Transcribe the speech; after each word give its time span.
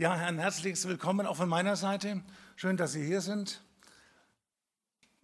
Ja, 0.00 0.12
ein 0.12 0.38
herzliches 0.38 0.86
Willkommen 0.86 1.26
auch 1.26 1.34
von 1.34 1.48
meiner 1.48 1.74
Seite. 1.74 2.22
Schön, 2.54 2.76
dass 2.76 2.92
Sie 2.92 3.04
hier 3.04 3.20
sind. 3.20 3.64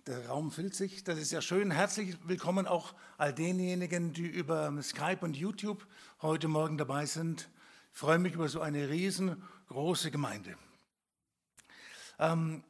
Der 0.08 0.26
Raum 0.26 0.50
füllt 0.50 0.74
sich, 0.74 1.04
das 1.04 1.16
ist 1.16 1.30
ja 1.30 1.40
schön. 1.40 1.70
Herzlich 1.70 2.16
willkommen 2.24 2.66
auch 2.66 2.92
all 3.16 3.32
denjenigen, 3.32 4.12
die 4.12 4.26
über 4.26 4.76
Skype 4.82 5.20
und 5.20 5.36
YouTube 5.36 5.86
heute 6.22 6.48
Morgen 6.48 6.76
dabei 6.76 7.06
sind. 7.06 7.48
Ich 7.92 8.00
freue 8.00 8.18
mich 8.18 8.34
über 8.34 8.48
so 8.48 8.60
eine 8.62 8.88
riesengroße 8.88 10.10
Gemeinde. 10.10 10.56
Ähm, 12.18 12.64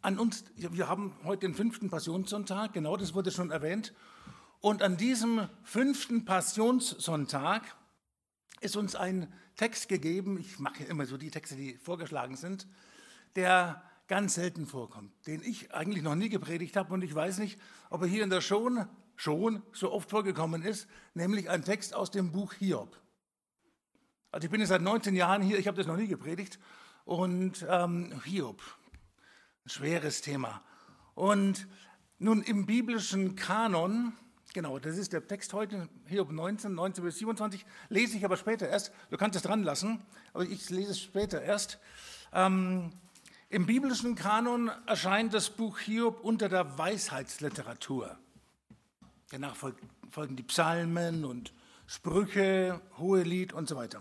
an 0.00 0.18
uns, 0.18 0.44
wir 0.56 0.88
haben 0.88 1.14
heute 1.22 1.40
den 1.40 1.54
fünften 1.54 1.90
Passionssonntag, 1.90 2.72
genau 2.72 2.96
das 2.96 3.12
wurde 3.12 3.30
schon 3.30 3.50
erwähnt. 3.50 3.92
Und 4.62 4.82
an 4.82 4.96
diesem 4.96 5.50
fünften 5.64 6.24
Passionssonntag 6.24 7.76
ist 8.62 8.74
uns 8.74 8.94
ein 8.94 9.30
Text 9.56 9.88
gegeben, 9.88 10.38
ich 10.38 10.58
mache 10.58 10.84
immer 10.84 11.06
so 11.06 11.16
die 11.16 11.30
Texte, 11.30 11.56
die 11.56 11.74
vorgeschlagen 11.74 12.36
sind, 12.36 12.66
der 13.36 13.82
ganz 14.08 14.34
selten 14.34 14.66
vorkommt, 14.66 15.12
den 15.26 15.42
ich 15.42 15.74
eigentlich 15.74 16.02
noch 16.02 16.14
nie 16.14 16.28
gepredigt 16.28 16.76
habe 16.76 16.92
und 16.94 17.02
ich 17.02 17.14
weiß 17.14 17.38
nicht, 17.38 17.58
ob 17.90 18.02
er 18.02 18.08
hier 18.08 18.22
in 18.22 18.30
der 18.30 18.40
schon, 18.40 18.86
schon 19.16 19.62
so 19.72 19.92
oft 19.92 20.10
vorgekommen 20.10 20.62
ist, 20.62 20.88
nämlich 21.14 21.50
ein 21.50 21.64
Text 21.64 21.94
aus 21.94 22.10
dem 22.10 22.32
Buch 22.32 22.52
Hiob. 22.54 22.96
Also 24.30 24.44
ich 24.44 24.50
bin 24.50 24.60
jetzt 24.60 24.68
seit 24.68 24.82
19 24.82 25.16
Jahren 25.16 25.42
hier, 25.42 25.58
ich 25.58 25.66
habe 25.66 25.76
das 25.76 25.86
noch 25.86 25.96
nie 25.96 26.06
gepredigt 26.06 26.58
und 27.04 27.66
ähm, 27.68 28.20
Hiob, 28.24 28.62
ein 29.64 29.70
schweres 29.70 30.20
Thema. 30.20 30.62
Und 31.14 31.66
nun 32.18 32.42
im 32.42 32.66
biblischen 32.66 33.34
Kanon 33.34 34.12
Genau, 34.56 34.78
das 34.78 34.96
ist 34.96 35.12
der 35.12 35.26
Text 35.26 35.52
heute, 35.52 35.86
Hiob 36.06 36.32
19, 36.32 36.72
19 36.74 37.04
bis 37.04 37.18
27, 37.18 37.66
lese 37.90 38.16
ich 38.16 38.24
aber 38.24 38.38
später 38.38 38.66
erst. 38.66 38.90
Du 39.10 39.18
kannst 39.18 39.36
es 39.36 39.42
dran 39.42 39.62
lassen, 39.62 40.00
aber 40.32 40.44
ich 40.44 40.70
lese 40.70 40.92
es 40.92 40.98
später 40.98 41.42
erst. 41.42 41.78
Ähm, 42.32 42.90
Im 43.50 43.66
biblischen 43.66 44.14
Kanon 44.14 44.70
erscheint 44.86 45.34
das 45.34 45.50
Buch 45.50 45.78
Hiob 45.80 46.24
unter 46.24 46.48
der 46.48 46.78
Weisheitsliteratur. 46.78 48.18
Danach 49.28 49.56
folgen 49.56 50.36
die 50.36 50.42
Psalmen 50.44 51.26
und 51.26 51.52
Sprüche, 51.86 52.80
Hohelied 52.96 53.52
und 53.52 53.68
so 53.68 53.76
weiter. 53.76 54.00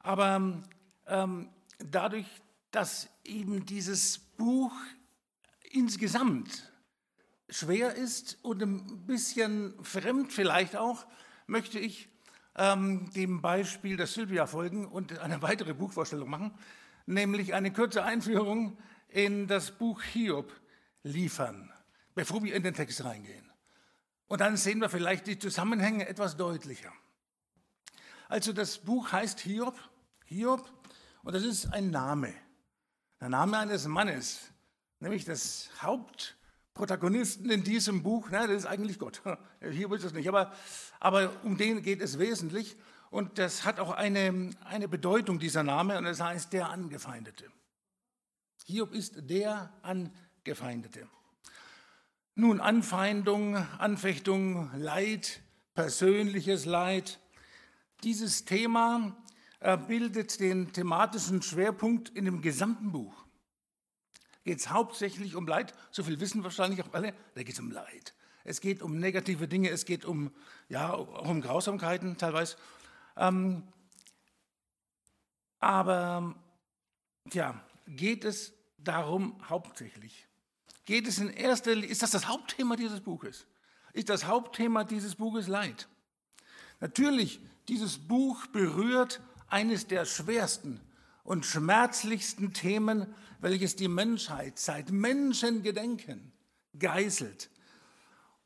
Aber 0.00 0.64
ähm, 1.06 1.48
dadurch, 1.78 2.26
dass 2.72 3.08
eben 3.22 3.64
dieses 3.64 4.18
Buch 4.18 4.72
insgesamt 5.70 6.68
schwer 7.48 7.94
ist 7.94 8.38
und 8.42 8.62
ein 8.62 9.06
bisschen 9.06 9.74
fremd 9.82 10.32
vielleicht 10.32 10.76
auch, 10.76 11.06
möchte 11.46 11.78
ich 11.78 12.08
ähm, 12.56 13.10
dem 13.12 13.40
Beispiel 13.40 13.96
der 13.96 14.06
Sylvia 14.06 14.46
folgen 14.46 14.86
und 14.86 15.18
eine 15.18 15.42
weitere 15.42 15.74
Buchvorstellung 15.74 16.28
machen, 16.28 16.52
nämlich 17.06 17.54
eine 17.54 17.72
kurze 17.72 18.04
Einführung 18.04 18.76
in 19.08 19.46
das 19.46 19.70
Buch 19.70 20.02
Hiob 20.02 20.52
liefern, 21.02 21.72
bevor 22.14 22.42
wir 22.42 22.54
in 22.54 22.62
den 22.62 22.74
Text 22.74 23.02
reingehen. 23.04 23.50
Und 24.26 24.40
dann 24.40 24.56
sehen 24.56 24.80
wir 24.80 24.90
vielleicht 24.90 25.26
die 25.26 25.38
Zusammenhänge 25.38 26.06
etwas 26.06 26.36
deutlicher. 26.36 26.92
Also 28.28 28.52
das 28.52 28.78
Buch 28.78 29.10
heißt 29.10 29.40
Hiob, 29.40 29.74
Hiob, 30.26 30.70
und 31.22 31.34
das 31.34 31.44
ist 31.44 31.72
ein 31.72 31.90
Name, 31.90 32.34
der 33.20 33.30
Name 33.30 33.58
eines 33.58 33.86
Mannes, 33.86 34.52
nämlich 35.00 35.24
das 35.24 35.70
Haupt 35.82 36.37
Protagonisten 36.78 37.50
in 37.50 37.64
diesem 37.64 38.04
Buch, 38.04 38.28
na, 38.30 38.46
das 38.46 38.58
ist 38.58 38.66
eigentlich 38.66 39.00
Gott. 39.00 39.20
Hier 39.60 39.90
ist 39.90 40.04
es 40.04 40.12
nicht, 40.12 40.28
aber, 40.28 40.52
aber 41.00 41.32
um 41.42 41.58
den 41.58 41.82
geht 41.82 42.00
es 42.00 42.20
wesentlich. 42.20 42.76
Und 43.10 43.38
das 43.38 43.64
hat 43.64 43.80
auch 43.80 43.90
eine, 43.90 44.50
eine 44.64 44.86
Bedeutung, 44.86 45.40
dieser 45.40 45.64
Name, 45.64 45.98
und 45.98 46.04
das 46.04 46.20
heißt 46.20 46.52
der 46.52 46.70
Angefeindete. 46.70 47.50
Hiob 48.64 48.92
ist 48.94 49.28
der 49.28 49.72
Angefeindete. 49.82 51.08
Nun, 52.36 52.60
Anfeindung, 52.60 53.56
Anfechtung, 53.56 54.70
Leid, 54.76 55.42
persönliches 55.74 56.64
Leid. 56.64 57.18
Dieses 58.04 58.44
Thema 58.44 59.16
äh, 59.58 59.76
bildet 59.76 60.38
den 60.38 60.72
thematischen 60.72 61.42
Schwerpunkt 61.42 62.10
in 62.10 62.24
dem 62.24 62.40
gesamten 62.40 62.92
Buch 62.92 63.27
geht 64.48 64.60
es 64.60 64.70
hauptsächlich 64.70 65.36
um 65.36 65.46
Leid. 65.46 65.74
So 65.90 66.02
viel 66.02 66.20
wissen 66.20 66.42
wahrscheinlich 66.42 66.82
auch 66.82 66.94
alle. 66.94 67.12
Da 67.34 67.42
geht 67.42 67.52
es 67.52 67.60
um 67.60 67.70
Leid. 67.70 68.14
Es 68.44 68.62
geht 68.62 68.80
um 68.80 68.98
negative 68.98 69.46
Dinge, 69.46 69.68
es 69.68 69.84
geht 69.84 70.06
um, 70.06 70.30
ja, 70.70 70.90
um 70.92 71.42
Grausamkeiten 71.42 72.16
teilweise. 72.16 72.56
Ähm, 73.18 73.62
aber 75.60 76.34
ja, 77.30 77.62
geht 77.86 78.24
es 78.24 78.54
darum 78.78 79.38
hauptsächlich? 79.50 80.26
Geht 80.86 81.06
es 81.06 81.18
in 81.18 81.28
erster 81.28 81.74
Linie, 81.74 81.90
ist 81.90 82.02
das 82.02 82.12
das 82.12 82.26
Hauptthema 82.26 82.74
dieses 82.76 83.02
Buches? 83.02 83.46
Ist 83.92 84.08
das 84.08 84.24
Hauptthema 84.24 84.84
dieses 84.84 85.16
Buches 85.16 85.46
Leid? 85.46 85.88
Natürlich, 86.80 87.38
dieses 87.68 87.98
Buch 87.98 88.46
berührt 88.46 89.20
eines 89.48 89.86
der 89.88 90.06
schwersten 90.06 90.80
und 91.28 91.44
schmerzlichsten 91.44 92.54
Themen, 92.54 93.14
welches 93.40 93.76
die 93.76 93.86
Menschheit 93.86 94.58
seit 94.58 94.90
Menschengedenken 94.90 96.32
geißelt. 96.78 97.50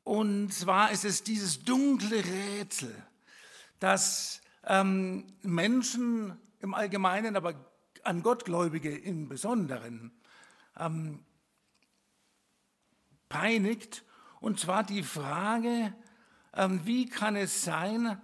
Und 0.03 0.53
zwar 0.53 0.91
ist 0.91 1.05
es 1.05 1.23
dieses 1.23 1.63
dunkle 1.63 2.25
Rätsel, 2.25 2.93
das 3.79 4.41
ähm, 4.65 5.33
Menschen 5.43 6.37
im 6.59 6.75
Allgemeinen, 6.75 7.37
aber 7.37 7.55
an 8.03 8.25
Gottgläubige 8.25 8.99
im 8.99 9.29
Besonderen 9.29 10.11
ähm, 10.77 11.21
peinigt. 13.29 14.05
Und 14.41 14.59
zwar 14.59 14.83
die 14.83 15.05
Frage, 15.05 15.95
ähm, 16.53 16.81
wie 16.85 17.07
kann 17.07 17.37
es 17.37 17.63
sein, 17.63 18.21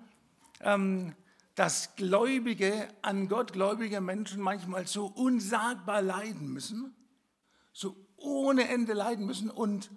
ähm, 0.63 1.15
dass 1.59 1.97
Gläubige 1.97 2.87
an 3.03 3.29
Gott 3.29 3.53
gläubige 3.53 4.01
Menschen 4.01 4.41
manchmal 4.41 4.87
so 4.87 5.07
unsagbar 5.07 6.03
leiden 6.03 6.53
müssen, 6.53 6.95
so 7.73 7.97
ohne 8.17 8.69
Ende 8.69 8.93
leiden 8.93 9.27
müssen 9.27 9.51
und, 9.51 9.91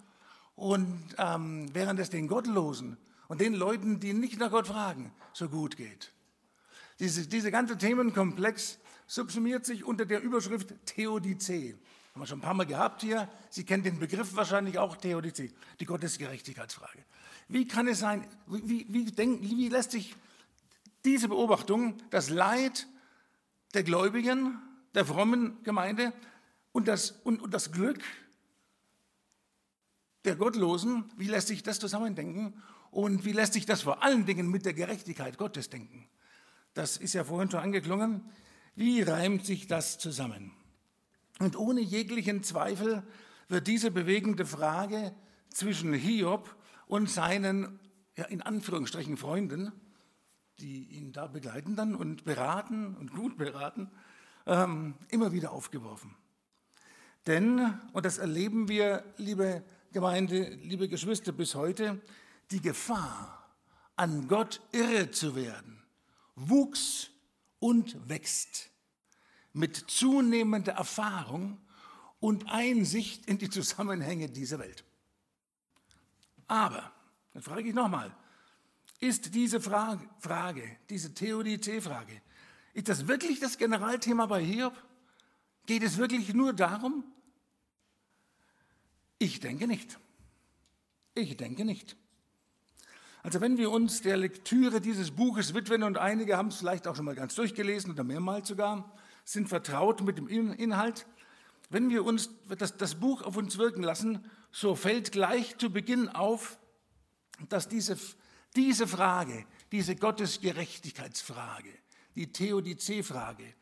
und 0.56 1.04
ähm, 1.20 1.70
während 1.72 2.00
es 2.00 2.10
den 2.10 2.28
Gottlosen 2.28 2.98
und 3.28 3.42
den 3.42 3.54
Leuten, 3.54 4.00
die 4.00 4.14
nicht 4.14 4.40
nach 4.40 4.50
Gott 4.50 4.70
fragen, 4.70 5.14
so 5.34 5.50
gut 5.50 5.78
geht. 5.78 6.12
Diese, 6.98 7.28
diese 7.28 7.52
ganze 7.52 7.78
Themenkomplex 7.78 8.80
subsumiert 9.06 9.64
sich 9.64 9.84
unter 9.84 10.08
der 10.08 10.24
Überschrift 10.24 10.74
Theodizee. 10.88 11.78
Haben 12.14 12.22
wir 12.24 12.26
schon 12.26 12.40
ein 12.40 12.42
paar 12.42 12.56
Mal 12.56 12.66
gehabt 12.66 13.02
hier. 13.02 13.30
Sie 13.52 13.66
kennen 13.66 13.84
den 13.84 14.00
Begriff 14.00 14.36
wahrscheinlich 14.36 14.80
auch, 14.80 14.96
Theodizee, 14.98 15.52
die 15.80 15.86
Gottesgerechtigkeitsfrage. 15.86 17.06
Wie 17.50 17.68
kann 17.68 17.88
es 17.88 18.00
sein, 18.00 18.26
wie, 18.48 18.88
wie, 18.90 19.06
denk, 19.12 19.44
wie 19.44 19.70
lässt 19.70 19.92
sich 19.92 20.16
diese 21.06 21.28
Beobachtung, 21.28 21.98
das 22.10 22.30
Leid 22.30 22.88
der 23.74 23.84
Gläubigen, 23.84 24.60
der 24.94 25.06
frommen 25.06 25.64
Gemeinde 25.64 26.14
und 26.72 26.88
das, 26.88 27.12
und, 27.24 27.42
und 27.42 27.54
das 27.54 27.72
Glück 27.72 28.02
der 30.26 30.36
Gottlosen, 30.36 31.06
wie 31.18 31.28
lässt 31.28 31.48
sich 31.48 31.64
das 31.64 31.80
zusammendenken 31.80 32.62
und 32.92 33.26
wie 33.26 33.32
lässt 33.32 33.54
sich 33.54 33.66
das 33.66 33.82
vor 33.82 34.04
allen 34.04 34.26
Dingen 34.26 34.50
mit 34.50 34.66
der 34.66 34.74
Gerechtigkeit 34.74 35.38
Gottes 35.38 35.70
denken? 35.70 36.08
Das 36.74 36.98
ist 36.98 37.14
ja 37.14 37.24
vorhin 37.24 37.50
schon 37.50 37.62
angeklungen. 37.62 38.24
Wie 38.76 39.02
reimt 39.02 39.46
sich 39.46 39.68
das 39.68 39.98
zusammen? 39.98 40.52
Und 41.40 41.58
ohne 41.58 41.82
jeglichen 41.82 42.44
Zweifel 42.44 43.04
wird 43.48 43.68
diese 43.68 43.92
bewegende 43.92 44.46
Frage 44.46 45.14
zwischen 45.50 45.94
Hiob 45.94 46.56
und 46.88 47.10
seinen, 47.10 47.80
ja, 48.16 48.26
in 48.26 48.42
Anführungsstrichen, 48.42 49.18
Freunden 49.18 49.72
die 50.62 50.84
ihn 50.92 51.12
da 51.12 51.28
begleiten 51.28 51.76
dann 51.76 51.96
und 51.96 52.24
beraten 52.24 52.96
und 52.96 53.12
gut 53.12 53.38
beraten, 53.38 53.90
ähm, 54.46 54.96
immer 55.10 55.32
wieder 55.32 55.52
aufgeworfen. 55.52 56.16
Denn, 57.28 57.80
und 57.94 58.06
das 58.06 58.18
erleben 58.18 58.68
wir, 58.68 59.04
liebe 59.18 59.64
Gemeinde, 59.92 60.50
liebe 60.64 60.88
Geschwister, 60.88 61.32
bis 61.32 61.56
heute, 61.56 62.02
die 62.52 62.62
Gefahr, 62.62 63.38
an 63.96 64.28
Gott 64.28 64.62
irre 64.72 65.12
zu 65.12 65.36
werden, 65.36 65.84
wuchs 66.36 67.12
und 67.60 68.10
wächst 68.10 68.72
mit 69.54 69.76
zunehmender 69.76 70.74
Erfahrung 70.74 71.60
und 72.20 72.52
Einsicht 72.52 73.26
in 73.26 73.38
die 73.38 73.50
Zusammenhänge 73.50 74.30
dieser 74.30 74.60
Welt. 74.60 74.84
Aber, 76.48 76.92
dann 77.34 77.44
frage 77.44 77.68
ich 77.68 77.76
nochmal, 77.76 78.16
ist 79.02 79.36
diese 79.36 79.60
Frage, 79.60 80.08
Frage 80.20 80.64
diese 80.90 81.14
Theodizee-Frage, 81.14 82.22
ist 82.74 82.88
das 82.88 83.08
wirklich 83.08 83.42
das 83.42 83.58
Generalthema 83.58 84.28
bei 84.28 84.42
Hiob? 84.42 84.74
Geht 85.66 85.84
es 85.84 85.98
wirklich 85.98 86.34
nur 86.34 86.54
darum? 86.54 87.04
Ich 89.20 89.40
denke 89.42 89.68
nicht. 89.68 90.00
Ich 91.14 91.36
denke 91.36 91.66
nicht. 91.66 91.98
Also 93.24 93.42
wenn 93.42 93.58
wir 93.58 93.70
uns 93.70 94.02
der 94.02 94.18
Lektüre 94.18 94.82
dieses 94.82 95.12
Buches 95.12 95.54
widmen, 95.54 95.84
und 95.84 95.98
einige 95.98 96.38
haben 96.38 96.48
es 96.48 96.58
vielleicht 96.58 96.88
auch 96.88 96.96
schon 96.96 97.06
mal 97.06 97.16
ganz 97.16 97.36
durchgelesen 97.36 97.92
oder 97.92 98.04
mehrmals 98.04 98.48
sogar, 98.48 98.96
sind 99.26 99.50
vertraut 99.50 100.02
mit 100.02 100.18
dem 100.18 100.28
Inhalt, 100.28 101.06
wenn 101.70 101.90
wir 101.90 102.04
uns 102.04 102.30
das, 102.58 102.78
das 102.78 102.96
Buch 102.96 103.22
auf 103.22 103.38
uns 103.38 103.58
wirken 103.58 103.84
lassen, 103.84 104.26
so 104.52 104.76
fällt 104.76 105.12
gleich 105.12 105.58
zu 105.58 105.72
Beginn 105.72 106.10
auf, 106.10 106.60
dass 107.48 107.70
diese, 107.70 107.98
diese 108.56 108.88
Frage, 108.88 109.46
diese 109.72 109.96
Gottesgerechtigkeitsfrage, 109.96 111.72
die 112.16 112.32
Theodizee-Frage, 112.32 113.54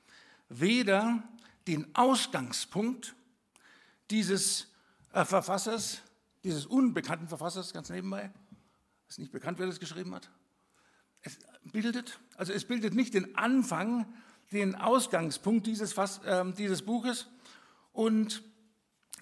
weder 0.49 1.23
den 1.67 1.95
Ausgangspunkt 1.95 3.15
dieses 4.09 4.67
äh, 5.13 5.23
Verfassers, 5.23 6.01
dieses 6.43 6.65
unbekannten 6.65 7.27
Verfassers, 7.27 7.73
ganz 7.73 7.89
nebenbei, 7.89 8.31
ist 9.07 9.19
nicht 9.19 9.31
bekannt, 9.31 9.59
wer 9.59 9.67
das 9.67 9.79
geschrieben 9.79 10.15
hat, 10.15 10.29
es 11.21 11.37
bildet, 11.63 12.19
also 12.37 12.53
es 12.53 12.65
bildet 12.65 12.93
nicht 12.93 13.13
den 13.13 13.35
Anfang, 13.35 14.11
den 14.51 14.75
Ausgangspunkt 14.75 15.67
dieses, 15.67 15.93
Fass, 15.93 16.19
äh, 16.19 16.51
dieses 16.53 16.81
Buches 16.81 17.27
und 17.91 18.43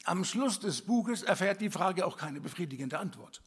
am 0.06 0.24
Schluss 0.24 0.60
des 0.60 0.84
Buches 0.84 1.24
erfährt 1.24 1.60
die 1.60 1.70
Frage 1.70 2.06
auch 2.06 2.18
keine 2.18 2.40
befriedigende 2.40 2.98
Antwort. 2.98 3.42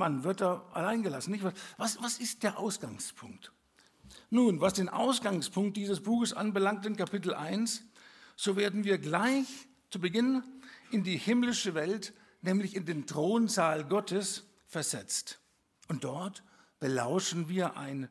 Man 0.00 0.24
wird 0.24 0.40
da 0.40 0.66
allein 0.72 1.02
gelassen. 1.02 1.30
Nicht? 1.30 1.44
Was, 1.76 2.02
was 2.02 2.16
ist 2.20 2.42
der 2.42 2.58
Ausgangspunkt? 2.58 3.52
Nun, 4.30 4.62
was 4.62 4.72
den 4.72 4.88
Ausgangspunkt 4.88 5.76
dieses 5.76 6.00
Buches 6.00 6.32
anbelangt 6.32 6.86
in 6.86 6.96
Kapitel 6.96 7.34
1, 7.34 7.82
so 8.34 8.56
werden 8.56 8.84
wir 8.84 8.96
gleich 8.96 9.46
zu 9.90 10.00
Beginn 10.00 10.42
in 10.90 11.04
die 11.04 11.18
himmlische 11.18 11.74
Welt, 11.74 12.14
nämlich 12.40 12.76
in 12.76 12.86
den 12.86 13.06
Thronsaal 13.06 13.84
Gottes, 13.84 14.44
versetzt. 14.66 15.38
Und 15.88 16.04
dort 16.04 16.44
belauschen 16.78 17.50
wir 17.50 17.76
ein 17.76 18.08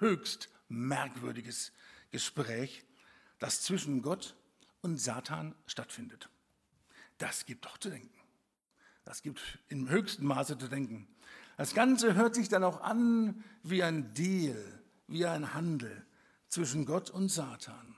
höchst 0.00 0.48
merkwürdiges 0.68 1.70
Gespräch, 2.10 2.84
das 3.38 3.62
zwischen 3.62 4.02
Gott 4.02 4.34
und 4.82 4.98
Satan 4.98 5.54
stattfindet. 5.68 6.30
Das 7.18 7.46
gibt 7.46 7.64
doch 7.64 7.78
zu 7.78 7.90
denken. 7.90 8.18
Das 9.04 9.22
gibt 9.22 9.40
im 9.68 9.88
höchsten 9.88 10.26
Maße 10.26 10.58
zu 10.58 10.66
denken. 10.66 11.06
Das 11.58 11.74
Ganze 11.74 12.14
hört 12.14 12.36
sich 12.36 12.48
dann 12.48 12.62
auch 12.62 12.82
an 12.82 13.42
wie 13.64 13.82
ein 13.82 14.14
Deal, 14.14 14.80
wie 15.08 15.26
ein 15.26 15.54
Handel 15.54 16.06
zwischen 16.48 16.86
Gott 16.86 17.10
und 17.10 17.30
Satan. 17.30 17.96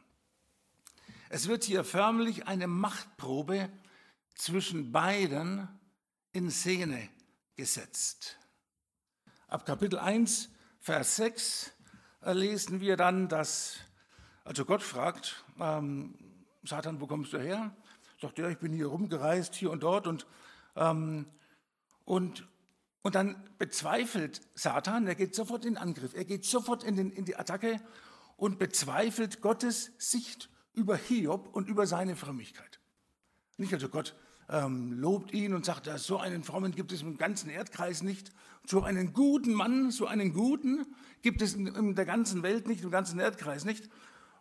Es 1.28 1.46
wird 1.46 1.64
hier 1.64 1.84
förmlich 1.84 2.48
eine 2.48 2.66
Machtprobe 2.66 3.68
zwischen 4.34 4.92
beiden 4.92 5.68
in 6.32 6.50
Szene 6.50 7.06
gesetzt. 7.54 8.38
Ab 9.46 9.66
Kapitel 9.66 9.98
1, 9.98 10.48
Vers 10.78 11.16
6 11.16 11.70
lesen 12.32 12.80
wir 12.80 12.96
dann, 12.96 13.28
dass, 13.28 13.76
also 14.42 14.64
Gott 14.64 14.82
fragt, 14.82 15.44
ähm, 15.60 16.14
Satan, 16.64 16.98
wo 16.98 17.06
kommst 17.06 17.34
du 17.34 17.38
her? 17.38 17.76
Sagt 18.22 18.38
er, 18.38 18.48
ich 18.48 18.58
bin 18.58 18.72
hier 18.72 18.86
rumgereist, 18.86 19.54
hier 19.54 19.70
und 19.70 19.82
dort. 19.82 20.06
Und, 20.06 20.26
ähm, 20.76 21.26
und, 22.06 22.48
und 23.02 23.14
dann 23.14 23.48
bezweifelt 23.58 24.42
Satan, 24.54 25.06
er 25.06 25.14
geht 25.14 25.34
sofort 25.34 25.64
in 25.64 25.76
Angriff, 25.76 26.14
er 26.14 26.24
geht 26.24 26.44
sofort 26.44 26.84
in, 26.84 26.96
den, 26.96 27.10
in 27.10 27.24
die 27.24 27.36
Attacke 27.36 27.80
und 28.36 28.58
bezweifelt 28.58 29.40
Gottes 29.40 29.92
Sicht 29.98 30.50
über 30.72 30.96
Hiob 30.96 31.54
und 31.54 31.68
über 31.68 31.86
seine 31.86 32.16
Frömmigkeit. 32.16 32.80
Nicht 33.56 33.72
also 33.72 33.88
Gott 33.88 34.14
ähm, 34.48 34.92
lobt 34.92 35.32
ihn 35.32 35.54
und 35.54 35.64
sagt, 35.64 35.88
so 35.98 36.18
einen 36.18 36.44
Frommen 36.44 36.72
gibt 36.72 36.92
es 36.92 37.02
im 37.02 37.16
ganzen 37.16 37.50
Erdkreis 37.50 38.02
nicht. 38.02 38.32
So 38.66 38.82
einen 38.82 39.12
guten 39.12 39.54
Mann, 39.54 39.90
so 39.90 40.06
einen 40.06 40.32
guten 40.32 40.86
gibt 41.22 41.40
es 41.40 41.54
in, 41.54 41.66
in 41.66 41.94
der 41.94 42.04
ganzen 42.04 42.42
Welt 42.42 42.66
nicht, 42.66 42.82
im 42.82 42.90
ganzen 42.90 43.20
Erdkreis 43.20 43.64
nicht. 43.64 43.88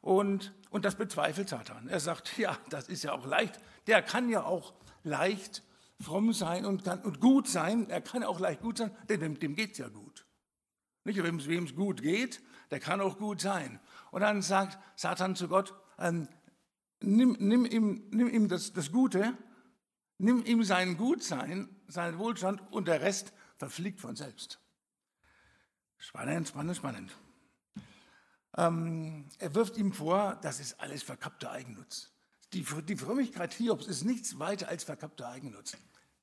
Und, 0.02 0.54
und 0.70 0.86
das 0.86 0.96
bezweifelt 0.96 1.50
Satan. 1.50 1.88
Er 1.90 2.00
sagt, 2.00 2.38
ja, 2.38 2.58
das 2.70 2.88
ist 2.88 3.04
ja 3.04 3.12
auch 3.12 3.26
leicht. 3.26 3.60
Der 3.88 4.02
kann 4.02 4.30
ja 4.30 4.44
auch 4.44 4.74
leicht 5.04 5.64
fromm 6.01 6.34
sein 6.34 6.66
und, 6.66 6.84
kann, 6.84 7.01
und 7.01 7.19
gut 7.19 7.48
sein. 7.48 7.90
Er 7.90 8.01
kann 8.01 8.24
auch 8.24 8.40
leicht 8.40 8.62
gut 8.62 8.78
sein, 8.78 8.92
denn 9.10 9.19
dem, 9.19 9.40
dem 9.40 9.56
geht 9.56 9.74
es 9.74 9.78
ja 9.80 9.90
gut. 9.90 10.25
Nicht, 11.04 11.22
wem 11.24 11.63
es 11.63 11.75
gut 11.75 12.01
geht, 12.01 12.42
der 12.72 12.80
kann 12.80 13.01
auch 13.01 13.18
gut 13.18 13.42
sein. 13.42 13.80
Und 14.12 14.22
dann 14.22 14.42
sagt 14.42 14.78
Satan 14.96 15.36
zu 15.36 15.48
Gott, 15.48 15.74
ähm, 15.98 16.28
nimm, 17.01 17.36
nimm, 17.40 17.66
ihm, 17.66 18.04
nimm 18.12 18.30
ihm 18.30 18.48
das, 18.48 18.74
das 18.74 18.92
Gute, 18.92 19.38
nimm 20.18 20.46
ihm 20.46 20.63
sein 20.63 20.98
Gutsein, 20.98 21.69
seinen 21.88 22.18
Wohlstand 22.18 22.62
und 22.72 22.88
der 22.88 23.02
Rest 23.02 23.34
verfliegt 23.57 24.00
von 24.00 24.16
selbst. 24.16 24.60
Spannend, 25.98 26.48
spannend, 26.48 26.78
spannend. 26.78 27.18
Ähm, 28.57 29.25
er 29.38 29.54
wirft 29.54 29.78
ihm 29.78 29.94
vor, 29.94 30.38
das 30.42 30.60
ist 30.60 30.80
alles 30.80 31.04
verkappter 31.04 31.52
Eigennutz. 31.52 32.12
Die, 32.54 32.66
die 32.88 32.95
Frömmigkeit 32.95 33.54
Hiobs 33.54 33.86
ist 33.86 34.04
nichts 34.04 34.40
weiter 34.40 34.69
als 34.69 34.84
verkappter 34.84 35.30
Eigennutz. 35.30 35.78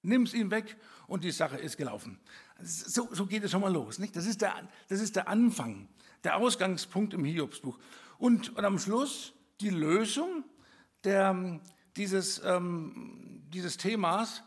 Nimm 0.07 0.23
es 0.23 0.35
ihm 0.35 0.51
weg 0.51 0.77
und 1.09 1.25
die 1.25 1.33
Sache 1.33 1.57
ist 1.57 1.77
gelaufen. 1.77 2.19
So, 2.63 3.09
so 3.13 3.27
geht 3.27 3.43
es 3.43 3.51
schon 3.51 3.61
mal 3.61 3.73
los. 3.73 3.99
Nicht? 3.99 4.15
Das, 4.15 4.25
ist 4.25 4.41
der, 4.41 4.55
das 4.89 5.01
ist 5.01 5.17
der 5.17 5.29
Anfang, 5.29 5.89
der 6.23 6.37
Ausgangspunkt 6.37 7.13
im 7.13 7.25
Hiobsbuch. 7.25 7.79
Und, 8.19 8.57
und 8.57 8.65
am 8.65 8.79
Schluss 8.79 9.35
die 9.61 9.71
Lösung 9.71 10.45
der, 11.03 11.61
dieses, 11.97 12.41
ähm, 12.45 13.43
dieses 13.53 13.79
Themas 13.79 14.43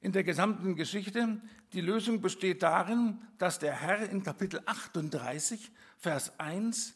in 0.00 0.12
der 0.12 0.24
gesamten 0.24 0.76
Geschichte. 0.76 1.40
Die 1.74 1.82
Lösung 1.82 2.22
besteht 2.22 2.62
darin, 2.62 3.20
dass 3.36 3.58
der 3.58 3.74
Herr 3.74 4.08
in 4.08 4.22
Kapitel 4.22 4.62
38, 4.64 5.70
Vers 5.98 6.38
1 6.40 6.94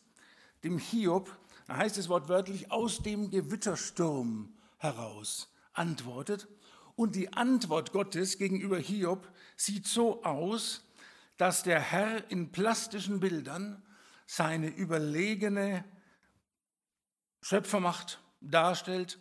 dem 0.64 0.78
Hiob, 0.78 1.30
da 1.66 1.76
heißt 1.76 1.98
es 1.98 2.08
wortwörtlich, 2.08 2.70
aus 2.72 3.02
dem 3.02 3.30
Gewittersturm 3.30 4.54
heraus 4.78 5.52
antwortet. 5.74 6.48
Und 6.96 7.14
die 7.14 7.32
Antwort 7.34 7.92
Gottes 7.92 8.38
gegenüber 8.38 8.78
Hiob 8.78 9.30
sieht 9.56 9.86
so 9.86 10.24
aus, 10.24 10.82
dass 11.36 11.62
der 11.62 11.78
Herr 11.78 12.30
in 12.30 12.50
plastischen 12.50 13.20
Bildern 13.20 13.82
seine 14.26 14.68
überlegene 14.68 15.84
Schöpfermacht 17.42 18.20
darstellt 18.40 19.18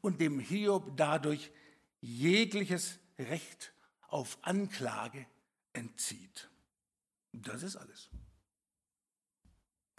und 0.00 0.20
dem 0.20 0.40
Hiob 0.40 0.96
dadurch 0.96 1.52
jegliches 2.00 2.98
Recht 3.18 3.72
auf 4.08 4.38
Anklage 4.42 5.26
entzieht. 5.74 6.48
Das 7.32 7.62
ist 7.62 7.76
alles. 7.76 8.08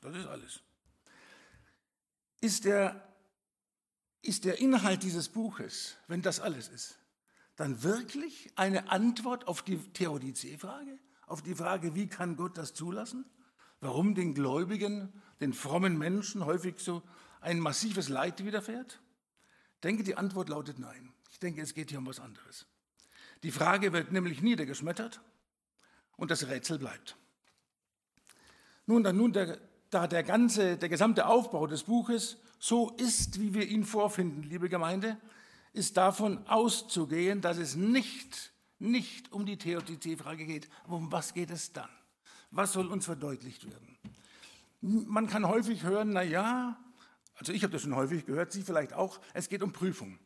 Das 0.02 0.16
ist 0.16 0.26
alles. 0.26 0.62
Ist 2.42 2.66
der, 2.66 3.14
ist 4.22 4.46
der 4.46 4.60
Inhalt 4.60 5.04
dieses 5.04 5.30
Buches, 5.30 5.98
wenn 6.08 6.22
das 6.22 6.40
alles 6.40 6.70
ist, 6.70 6.99
dann 7.60 7.84
wirklich 7.84 8.50
eine 8.56 8.90
Antwort 8.90 9.50
auf 9.50 9.62
die 9.62 9.78
Theodizee-Frage? 9.78 10.98
Auf 11.28 11.42
die 11.42 11.56
Frage, 11.56 11.94
wie 11.94 12.08
kann 12.08 12.38
Gott 12.38 12.58
das 12.58 12.74
zulassen? 12.74 13.26
Warum 13.82 14.16
den 14.16 14.34
Gläubigen, 14.34 15.12
den 15.42 15.52
frommen 15.52 15.98
Menschen 15.98 16.46
häufig 16.46 16.80
so 16.80 17.04
ein 17.42 17.60
massives 17.60 18.08
Leid 18.08 18.46
widerfährt? 18.46 19.02
Ich 19.76 19.82
denke, 19.82 20.04
die 20.04 20.16
Antwort 20.16 20.48
lautet 20.48 20.80
nein. 20.80 21.12
Ich 21.32 21.40
denke, 21.40 21.62
es 21.62 21.74
geht 21.74 21.90
hier 21.90 22.00
um 22.00 22.08
was 22.08 22.22
anderes. 22.22 22.66
Die 23.44 23.52
Frage 23.52 23.92
wird 23.92 24.14
nämlich 24.14 24.42
niedergeschmettert 24.42 25.20
und 26.16 26.32
das 26.32 26.48
Rätsel 26.48 26.80
bleibt. 26.80 27.18
Nun, 28.86 29.04
dann 29.04 29.18
nun 29.18 29.34
der, 29.34 29.60
da 29.90 30.08
der 30.08 30.24
ganze, 30.24 30.78
der 30.78 30.88
gesamte 30.88 31.26
Aufbau 31.26 31.68
des 31.68 31.84
Buches 31.84 32.38
so 32.58 32.92
ist, 32.92 33.42
wie 33.42 33.54
wir 33.54 33.68
ihn 33.68 33.84
vorfinden, 33.84 34.44
liebe 34.44 34.70
Gemeinde, 34.70 35.18
ist 35.74 35.98
davon 35.98 36.46
auszugehen, 36.48 37.42
dass 37.42 37.58
es 37.58 37.76
nicht, 37.76 38.54
nicht 38.80 39.32
um 39.32 39.46
die 39.46 39.58
Theodizee-Frage 39.58 40.46
geht. 40.46 40.70
Aber 40.84 40.98
um 40.98 41.12
was 41.12 41.34
geht 41.34 41.52
es 41.52 41.74
dann? 41.74 41.90
Was 42.52 42.74
soll 42.74 42.88
uns 42.88 43.06
verdeutlicht 43.06 43.70
werden? 43.70 43.98
Man 44.82 45.28
kann 45.28 45.48
häufig 45.48 45.84
hören, 45.84 46.12
na 46.12 46.24
ja, 46.24 46.80
also 47.36 47.54
ich 47.54 47.64
habe 47.64 47.72
das 47.72 47.84
schon 47.84 47.96
häufig 47.96 48.26
gehört, 48.26 48.52
Sie 48.52 48.64
vielleicht 48.64 48.94
auch, 48.94 49.22
es 49.34 49.50
geht 49.50 49.62
um 49.62 49.72
Prüfung. 49.72 50.20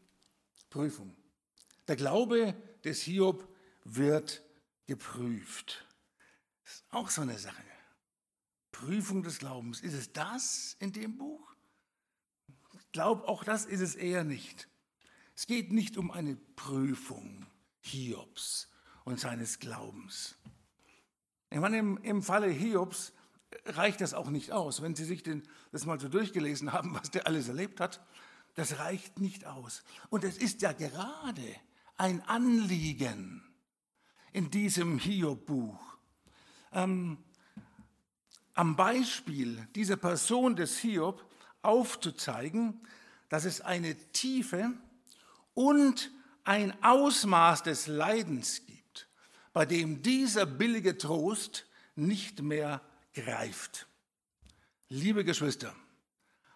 Prüfung. 0.70 1.16
Der 1.88 1.96
Glaube 1.96 2.56
des 2.84 3.02
Hiob 3.02 3.48
wird 3.84 4.44
geprüft. 4.88 5.86
Das 6.64 6.76
ist 6.76 6.86
auch 6.90 7.10
so 7.10 7.22
eine 7.22 7.38
Sache. 7.38 7.64
Prüfung 8.72 9.22
des 9.24 9.40
Glaubens. 9.40 9.82
Ist 9.82 9.94
es 9.94 10.12
das 10.14 10.76
in 10.80 10.92
dem 10.92 11.18
Buch? 11.18 11.56
Ich 12.74 12.92
glaube, 12.92 13.28
auch 13.28 13.44
das 13.44 13.66
ist 13.66 13.82
es 13.82 13.96
eher 13.96 14.24
nicht. 14.24 14.68
Es 15.36 15.48
geht 15.48 15.72
nicht 15.72 15.98
um 15.98 16.12
eine 16.12 16.36
Prüfung 16.36 17.46
Hiobs 17.82 18.70
und 19.04 19.20
seines 19.20 19.60
Glaubens. 19.60 20.36
Ich 21.50 21.60
meine, 21.60 21.78
im, 21.78 21.98
im 21.98 22.24
Falle 22.24 22.48
Hiobs 22.48 23.13
reicht 23.66 24.02
das 24.02 24.13
auch 24.13 24.30
nicht 24.30 24.52
aus. 24.52 24.82
Wenn 24.82 24.96
Sie 24.96 25.06
sich 25.06 25.24
den, 25.24 25.44
das 25.72 25.86
mal 25.86 26.00
so 26.00 26.08
durchgelesen 26.08 26.72
haben, 26.74 26.94
was 26.96 27.12
der 27.12 27.28
alles 27.28 27.48
erlebt 27.48 27.80
hat, 27.80 28.06
das 28.56 28.80
reicht 28.80 29.20
nicht 29.20 29.46
aus. 29.46 29.84
Und 30.10 30.24
es 30.24 30.38
ist 30.38 30.62
ja 30.62 30.72
gerade 30.74 31.44
ein 31.98 32.22
Anliegen 32.22 33.44
in 34.32 34.50
diesem 34.52 34.98
Hiob-Buch. 34.98 35.98
Ähm, 36.72 37.18
am 38.54 38.75
Beispiel 38.75 39.68
dieser 39.75 39.98
Person 39.98 40.56
des 40.56 40.78
Hiob 40.80 41.25
aufzuzeigen, 41.62 42.82
dass 43.30 43.46
es 43.46 43.62
eine 43.62 43.96
Tiefe 44.12 44.74
und 45.53 46.12
ein 46.43 46.83
Ausmaß 46.83 47.63
des 47.63 47.88
Leidens 47.88 48.65
gibt, 48.65 49.07
bei 49.53 49.65
dem 49.65 50.01
dieser 50.01 50.45
billige 50.45 50.98
Trost 50.98 51.65
nicht 51.95 52.41
mehr 52.41 52.81
greift. 53.13 53.88
Liebe 54.89 55.24
Geschwister, 55.24 55.75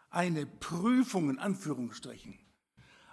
eine 0.10 0.46
Prüfung 0.46 1.30
in 1.30 1.40
Anführungsstrichen, 1.40 2.38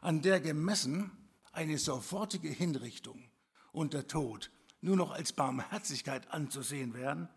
an 0.01 0.23
der 0.23 0.41
gemessen 0.41 1.11
eine 1.53 1.79
sofortige 1.79 2.49
Hinrichtung 2.49 3.31
und 3.73 3.95
der 3.95 4.07
Tod 4.07 4.51
nur 4.81 4.97
noch 4.97 5.13
als 5.13 5.33
Barmherzigkeit 5.33 6.31
anzusehen 6.31 6.95
wären, 6.95 7.29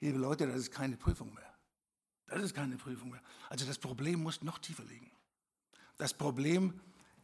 liebe 0.00 0.18
Leute, 0.18 0.46
das 0.46 0.56
ist 0.56 0.70
keine 0.72 0.96
Prüfung 0.96 1.32
mehr. 1.32 1.52
Das 2.26 2.42
ist 2.42 2.54
keine 2.54 2.76
Prüfung 2.76 3.10
mehr. 3.10 3.22
Also 3.48 3.66
das 3.66 3.78
Problem 3.78 4.22
muss 4.22 4.42
noch 4.42 4.58
tiefer 4.58 4.84
liegen. 4.84 5.10
Das 5.96 6.14
Problem 6.14 6.80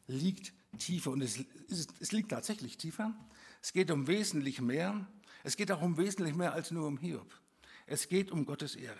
liegt 0.07 0.53
tiefer 0.79 1.11
und 1.11 1.23
es, 1.23 1.45
es 2.01 2.13
liegt 2.13 2.31
tatsächlich 2.31 2.77
tiefer. 2.77 3.15
Es 3.63 3.73
geht 3.73 3.91
um 3.91 4.07
wesentlich 4.07 4.61
mehr. 4.61 5.07
Es 5.45 5.57
geht 5.57 5.73
auch 5.73 5.83
um 5.83 5.97
wesentlich 5.97 6.35
mehr 6.35 6.53
als 6.53 6.71
nur 6.71 6.87
um 6.87 6.99
Hiob. 6.99 7.33
Es 7.87 8.09
geht 8.09 8.31
um 8.31 8.45
Gottes 8.45 8.77
Ehre. 8.77 8.99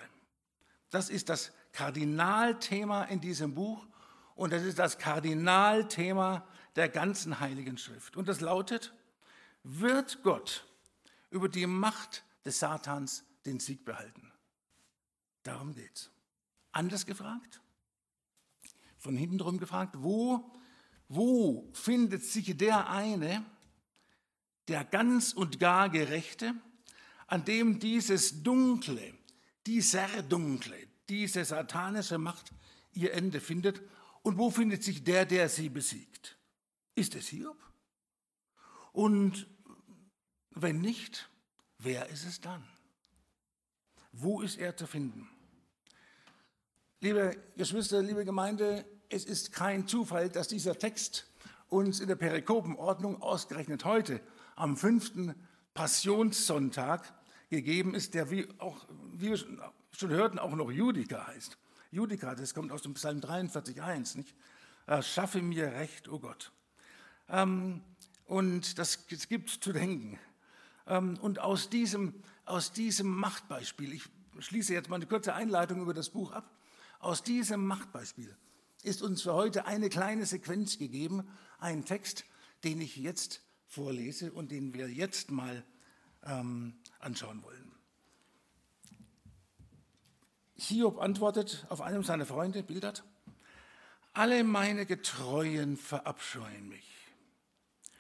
Das 0.91 1.11
ist 1.11 1.29
das 1.29 1.53
Kardinalthema 1.73 3.05
in 3.05 3.21
diesem 3.21 3.55
Buch 3.55 3.87
und 4.35 4.53
das 4.53 4.63
ist 4.63 4.79
das 4.79 4.99
Kardinalthema 4.99 6.47
der 6.77 6.89
ganzen 6.89 7.41
Heiligen 7.41 7.77
Schrift. 7.77 8.17
Und 8.17 8.29
das 8.29 8.41
lautet, 8.41 8.95
wird 9.63 10.23
Gott 10.23 10.65
über 11.31 11.49
die 11.49 11.67
Macht 11.67 12.25
des 12.45 12.61
Satans 12.61 13.25
den 13.45 13.61
Sieg 13.61 13.85
behalten? 13.85 14.33
Darum 15.43 15.75
geht's. 15.75 16.11
Anders 16.73 17.05
gefragt, 17.05 17.61
von 18.97 19.17
hinten 19.17 19.39
drum 19.39 19.59
gefragt, 19.59 19.97
wo, 19.99 20.51
wo 21.09 21.71
findet 21.73 22.25
sich 22.25 22.57
der 22.57 22.89
eine, 22.91 23.45
der 24.69 24.85
ganz 24.85 25.33
und 25.33 25.59
gar 25.59 25.89
Gerechte, 25.89 26.55
an 27.27 27.45
dem 27.45 27.79
dieses 27.79 28.43
Dunkle, 28.43 29.15
dieser 29.67 30.23
Dunkle, 30.23 30.77
diese 31.09 31.45
satanische 31.45 32.19
Macht 32.19 32.53
ihr 32.93 33.15
Ende 33.15 33.41
findet? 33.41 33.81
Und 34.23 34.37
wo 34.37 34.51
findet 34.51 34.85
sich 34.85 35.05
der, 35.05 35.25
der 35.25 35.49
sie 35.49 35.69
besiegt? 35.69 36.37
Ist 36.95 37.15
es 37.15 37.29
Hiob? 37.29 37.57
Und 38.93 39.47
wenn 40.51 40.81
nicht, 40.81 41.31
wer 41.79 42.09
ist 42.09 42.27
es 42.27 42.41
dann? 42.41 42.67
Wo 44.13 44.43
ist 44.43 44.59
er 44.59 44.77
zu 44.77 44.87
finden? 44.87 45.29
Liebe 47.01 47.37
Geschwister, 47.57 48.03
liebe 48.03 48.25
Gemeinde, 48.25 48.85
es 49.11 49.25
ist 49.25 49.53
kein 49.53 49.87
Zufall, 49.87 50.29
dass 50.29 50.49
dieser 50.49 50.79
Text 50.79 51.27
uns 51.69 52.01
in 52.01 52.09
der 52.09 52.17
Perikopenordnung 52.17 53.23
ausgerechnet 53.23 53.85
heute 53.85 54.21
am 54.57 54.77
fünften 54.77 55.35
Passionssonntag 55.75 57.13
gegeben 57.51 57.95
ist, 57.95 58.15
der 58.15 58.31
wie, 58.31 58.49
auch, 58.59 58.87
wie 59.15 59.31
wir 59.31 59.37
schon 59.37 60.11
hörten, 60.11 60.39
auch 60.39 60.55
noch 60.55 60.71
Judika 60.71 61.27
heißt. 61.27 61.57
Judika, 61.91 62.35
das 62.35 62.55
kommt 62.55 62.73
aus 62.73 62.83
dem 62.83 62.95
Psalm 62.95 63.21
43,1, 63.21 64.17
nicht? 64.17 64.35
Schaffe 65.03 65.43
mir 65.43 65.73
Recht, 65.73 66.09
o 66.09 66.15
oh 66.15 66.19
Gott. 66.19 66.53
Ähm, 67.29 67.83
und 68.25 68.79
das, 68.79 69.07
gibt 69.07 69.51
zu 69.51 69.73
denken. 69.73 70.19
Ähm, 70.87 71.19
und 71.21 71.39
aus 71.39 71.69
diesem, 71.69 72.15
aus 72.47 72.73
diesem 72.73 73.09
Machtbeispiel, 73.09 73.93
ich 73.93 74.05
schließe 74.39 74.73
jetzt 74.73 74.89
mal 74.89 74.97
eine 74.97 75.07
kurze 75.07 75.35
Einleitung 75.35 75.83
über 75.83 75.93
das 75.93 76.09
Buch 76.11 76.33
ab, 76.33 76.51
aus 77.01 77.23
diesem 77.23 77.67
Machtbeispiel 77.67 78.35
ist 78.83 79.03
uns 79.03 79.23
für 79.23 79.35
heute 79.35 79.67
eine 79.67 79.89
kleine 79.89 80.27
Sequenz 80.27 80.79
gegeben, 80.79 81.29
ein 81.59 81.85
Text, 81.85 82.25
den 82.65 82.81
ich 82.81 82.97
jetzt 82.97 83.43
vorlese 83.67 84.33
und 84.33 84.51
den 84.51 84.75
wir 84.75 84.89
jetzt 84.89 85.31
mal 85.31 85.65
ähm, 86.25 86.75
anschauen 86.99 87.43
wollen. 87.43 87.73
Hiob 90.55 90.99
antwortet 90.99 91.67
auf 91.69 91.81
einem 91.81 92.03
seiner 92.03 92.27
Freunde, 92.27 92.63
Bildert, 92.63 93.05
alle 94.13 94.43
meine 94.43 94.87
Getreuen 94.87 95.77
verabscheuen 95.77 96.69
mich 96.69 96.89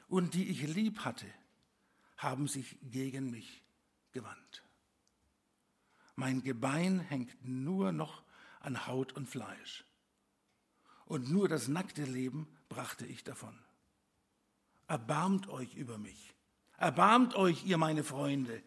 und 0.08 0.34
die 0.34 0.48
ich 0.48 0.62
lieb 0.62 1.00
hatte, 1.00 1.26
haben 2.16 2.48
sich 2.48 2.76
gegen 2.82 3.30
mich 3.30 3.62
gewandt. 4.10 4.64
Mein 6.16 6.42
Gebein 6.42 6.98
hängt 6.98 7.44
nur 7.44 7.92
noch 7.92 8.24
an 8.58 8.88
Haut 8.88 9.12
und 9.12 9.28
Fleisch. 9.28 9.84
Und 11.08 11.30
nur 11.30 11.48
das 11.48 11.68
nackte 11.68 12.04
Leben 12.04 12.46
brachte 12.68 13.06
ich 13.06 13.24
davon. 13.24 13.58
Erbarmt 14.88 15.48
euch 15.48 15.74
über 15.74 15.96
mich. 15.96 16.34
Erbarmt 16.76 17.34
euch, 17.34 17.64
ihr 17.64 17.78
meine 17.78 18.04
Freunde, 18.04 18.62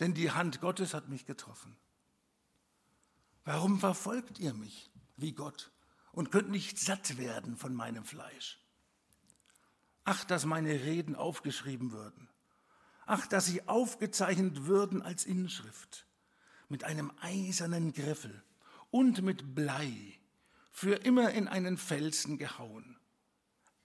denn 0.00 0.14
die 0.14 0.30
Hand 0.30 0.62
Gottes 0.62 0.94
hat 0.94 1.10
mich 1.10 1.26
getroffen. 1.26 1.76
Warum 3.44 3.78
verfolgt 3.78 4.38
ihr 4.38 4.54
mich 4.54 4.90
wie 5.18 5.32
Gott 5.32 5.70
und 6.12 6.32
könnt 6.32 6.48
nicht 6.48 6.78
satt 6.78 7.18
werden 7.18 7.58
von 7.58 7.74
meinem 7.74 8.06
Fleisch? 8.06 8.58
Ach, 10.04 10.24
dass 10.24 10.46
meine 10.46 10.72
Reden 10.72 11.14
aufgeschrieben 11.14 11.92
würden. 11.92 12.30
Ach, 13.04 13.26
dass 13.26 13.44
sie 13.44 13.68
aufgezeichnet 13.68 14.64
würden 14.64 15.02
als 15.02 15.26
Inschrift 15.26 16.06
mit 16.70 16.84
einem 16.84 17.12
eisernen 17.20 17.92
Griffel 17.92 18.42
und 18.90 19.20
mit 19.20 19.54
Blei 19.54 20.18
für 20.74 20.96
immer 20.96 21.30
in 21.30 21.46
einen 21.46 21.78
Felsen 21.78 22.36
gehauen. 22.36 22.98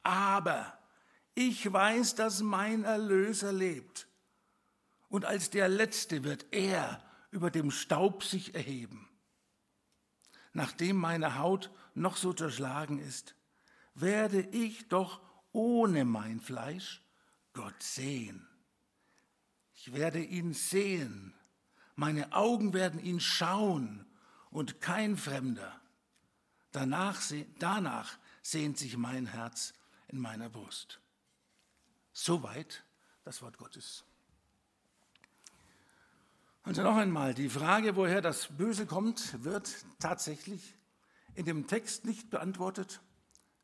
Aber 0.01 0.75
ich 1.36 1.72
weiß, 1.72 2.15
dass 2.15 2.41
mein 2.41 2.84
Erlöser 2.84 3.53
lebt. 3.53 4.08
Und 5.08 5.24
als 5.24 5.51
der 5.51 5.69
Letzte 5.69 6.24
wird 6.24 6.48
er 6.50 7.01
über 7.29 7.51
dem 7.51 7.69
Staub 7.69 8.24
sich 8.24 8.55
erheben. 8.55 9.08
Nachdem 10.51 10.96
meine 10.96 11.38
Haut 11.38 11.69
noch 11.93 12.17
so 12.17 12.34
zerschlagen 12.34 12.98
ist, 12.98 13.36
werde 13.93 14.41
ich 14.41 14.88
doch 14.88 15.22
ohne 15.51 16.05
mein 16.05 16.39
Fleisch 16.39 17.03
Gott 17.53 17.84
sehen. 17.84 18.48
Ich 19.75 19.93
werde 19.93 20.24
ihn 20.24 20.53
sehen, 20.53 21.36
meine 21.96 22.34
Augen 22.34 22.74
werden 22.74 23.00
ihn 23.00 23.19
schauen 23.19 24.08
und 24.50 24.81
kein 24.81 25.17
Fremder. 25.17 25.78
Danach, 26.71 27.21
danach 27.57 28.17
sehnt 28.41 28.77
sich 28.77 28.97
mein 28.97 29.25
Herz 29.25 29.73
in 30.07 30.19
meiner 30.19 30.49
Brust. 30.49 30.99
Soweit 32.13 32.83
das 33.23 33.41
Wort 33.41 33.57
Gottes. 33.57 34.03
Und 36.63 36.77
noch 36.77 36.97
einmal, 36.97 37.33
die 37.33 37.49
Frage, 37.49 37.95
woher 37.95 38.21
das 38.21 38.47
Böse 38.47 38.85
kommt, 38.85 39.43
wird 39.43 39.73
tatsächlich 39.99 40.75
in 41.33 41.45
dem 41.45 41.67
Text 41.67 42.05
nicht 42.05 42.29
beantwortet. 42.29 43.01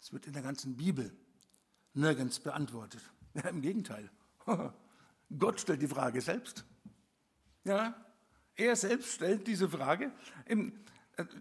Es 0.02 0.14
wird 0.14 0.28
in 0.28 0.34
der 0.34 0.42
ganzen 0.42 0.78
Bibel 0.78 1.16
nirgends 1.94 2.40
beantwortet. 2.40 3.02
Ja, 3.34 3.50
Im 3.50 3.62
Gegenteil. 3.62 4.10
Gott 5.38 5.60
stellt 5.60 5.82
die 5.82 5.88
Frage 5.88 6.22
selbst. 6.22 6.64
Ja, 7.64 7.96
er 8.56 8.76
selbst 8.76 9.14
stellt 9.14 9.48
diese 9.48 9.68
Frage. 9.68 10.12
Im, 10.46 10.74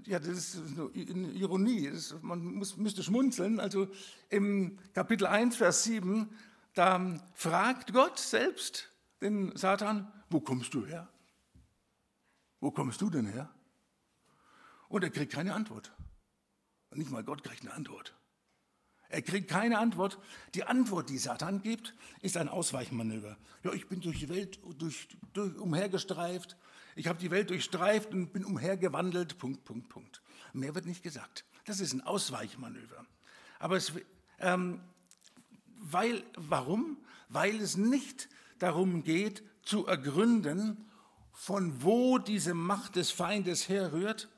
ja, 0.07 0.19
das 0.19 0.28
ist 0.28 0.57
eine 0.57 1.31
Ironie. 1.33 1.90
Man 2.23 2.45
muss, 2.45 2.76
müsste 2.76 3.02
schmunzeln. 3.02 3.61
Also 3.61 3.88
im 4.31 4.78
Kapitel 4.93 5.26
1, 5.26 5.57
Vers 5.57 5.85
7, 5.85 6.28
da 6.75 7.21
fragt 7.35 7.93
Gott 7.93 8.19
selbst 8.19 8.90
den 9.21 9.57
Satan, 9.57 10.12
wo 10.31 10.40
kommst 10.40 10.75
du 10.75 10.87
her? 10.87 11.09
Wo 12.61 12.71
kommst 12.71 13.00
du 13.00 13.11
denn 13.11 13.26
her? 13.26 13.52
Und 14.88 15.02
er 15.02 15.11
kriegt 15.11 15.33
keine 15.33 15.54
Antwort. 15.54 15.93
Nicht 16.93 17.11
mal 17.11 17.25
Gott 17.25 17.43
kriegt 17.43 17.62
eine 17.62 17.75
Antwort. 17.75 18.14
Er 19.09 19.23
kriegt 19.23 19.49
keine 19.49 19.78
Antwort. 19.78 20.19
Die 20.54 20.64
Antwort, 20.64 21.09
die 21.09 21.19
Satan 21.19 21.62
gibt, 21.62 21.95
ist 22.21 22.37
ein 22.37 22.49
Ausweichmanöver. 22.49 23.37
Ja, 23.62 23.73
ich 23.73 23.88
bin 23.88 24.00
durch 24.00 24.19
die 24.19 24.28
Welt 24.28 24.59
durch, 24.78 25.09
durch, 25.33 25.57
umhergestreift, 25.57 26.57
ich 26.97 27.07
habe 27.09 27.19
die 27.19 27.31
Welt 27.31 27.51
durchstreift 27.51 28.13
und 28.13 28.33
bin 28.33 28.45
umhergewandelt, 28.45 29.39
Punkt, 29.39 29.65
Punkt, 29.65 29.89
Punkt. 29.89 30.23
Mehr 30.53 30.75
wird 30.75 30.87
nicht 30.87 31.03
gesagt. 31.03 31.45
Das 31.65 31.81
ist 31.81 31.93
ein 31.93 32.01
Ausweichmanöver. 32.01 33.05
Aber 33.59 33.77
es, 33.77 33.93
ähm, 34.39 34.81
weil, 35.79 36.23
warum? 36.37 36.99
Weil 37.29 37.61
es 37.61 37.77
nicht 37.77 38.29
darum 38.59 39.03
geht, 39.03 39.43
zu 39.63 39.87
ergründen, 39.87 40.89
von 41.33 41.83
wo 41.83 42.19
diese 42.19 42.55
Macht 42.55 42.97
des 42.97 43.11
Feindes 43.11 43.69
herrührt. 43.69 44.29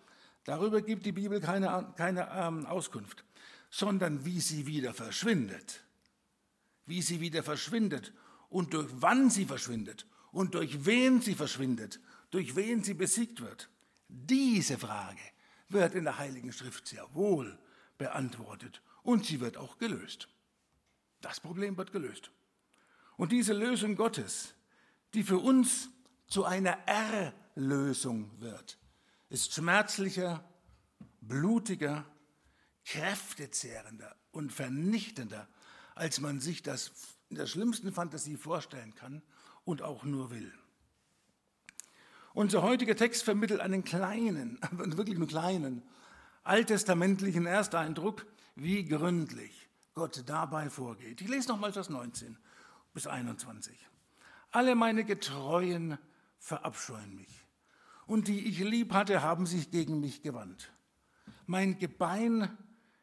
Darüber 0.45 0.81
gibt 0.81 1.05
die 1.05 1.13
Bibel 1.13 1.41
keine, 1.41 1.93
keine 1.97 2.29
ähm, 2.33 2.65
Auskunft 2.67 3.27
sondern 3.71 4.25
wie 4.25 4.41
sie 4.41 4.67
wieder 4.67 4.95
verschwindet. 4.95 5.83
Wie 6.87 7.03
sie 7.03 7.21
wieder 7.21 7.43
verschwindet 7.43 8.13
und 8.49 8.75
durch 8.75 8.89
wann 9.01 9.29
sie 9.29 9.45
verschwindet 9.45 10.07
und 10.33 10.55
durch 10.55 10.87
wen 10.87 11.21
sie 11.21 11.35
verschwindet, 11.35 12.01
durch 12.30 12.56
wen 12.56 12.83
sie 12.83 12.95
besiegt 12.95 13.40
wird. 13.40 13.68
Diese 14.09 14.78
Frage 14.78 15.21
wird 15.68 15.95
in 15.95 16.04
der 16.04 16.18
Heiligen 16.18 16.52
Schrift 16.52 16.87
sehr 16.87 17.06
wohl 17.14 17.59
beantwortet 17.99 18.83
und 19.02 19.25
sie 19.25 19.40
wird 19.40 19.56
auch 19.56 19.78
gelöst. 19.78 20.28
Das 21.21 21.40
Problem 21.40 21.76
wird 21.76 21.92
gelöst. 21.92 22.30
Und 23.16 23.33
diese 23.33 23.52
Lösung 23.52 23.97
Gottes, 23.97 24.54
die 25.14 25.23
für 25.23 25.38
uns 25.38 25.88
zu 26.26 26.45
einer 26.45 26.78
Erlösung 26.87 28.30
wird, 28.40 28.78
ist 29.28 29.54
schmerzlicher, 29.54 30.45
blutiger, 31.21 32.04
kräftezehrender 32.85 34.14
und 34.30 34.52
vernichtender, 34.52 35.49
als 35.95 36.21
man 36.21 36.40
sich 36.40 36.62
das 36.62 36.92
in 37.28 37.37
der 37.37 37.47
schlimmsten 37.47 37.92
Fantasie 37.92 38.37
vorstellen 38.37 38.95
kann 38.95 39.23
und 39.64 39.83
auch 39.83 40.04
nur 40.04 40.30
will. 40.30 40.52
Unser 42.37 42.61
heutiger 42.61 42.95
Text 42.95 43.23
vermittelt 43.23 43.61
einen 43.61 43.83
kleinen, 43.83 44.59
wirklich 44.71 45.16
einen 45.16 45.26
kleinen, 45.26 45.83
alttestamentlichen 46.45 47.47
Ersteindruck, 47.47 48.26
wie 48.55 48.85
gründlich 48.85 49.71
Gott 49.95 50.23
dabei 50.26 50.69
vorgeht. 50.69 51.23
Ich 51.23 51.28
lese 51.28 51.49
nochmal 51.49 51.73
Vers 51.73 51.88
19 51.88 52.37
bis 52.93 53.07
21. 53.07 53.75
Alle 54.50 54.75
meine 54.75 55.05
Getreuen 55.05 55.97
verabscheuen 56.38 57.16
mich, 57.16 57.47
und 58.07 58.28
die 58.28 58.47
ich 58.47 58.59
lieb 58.59 58.93
hatte, 58.93 59.23
haben 59.23 59.47
sich 59.47 59.71
gegen 59.71 60.00
mich 60.00 60.21
gewandt. 60.21 60.71
Mein 61.47 61.78
Gebein 61.78 62.55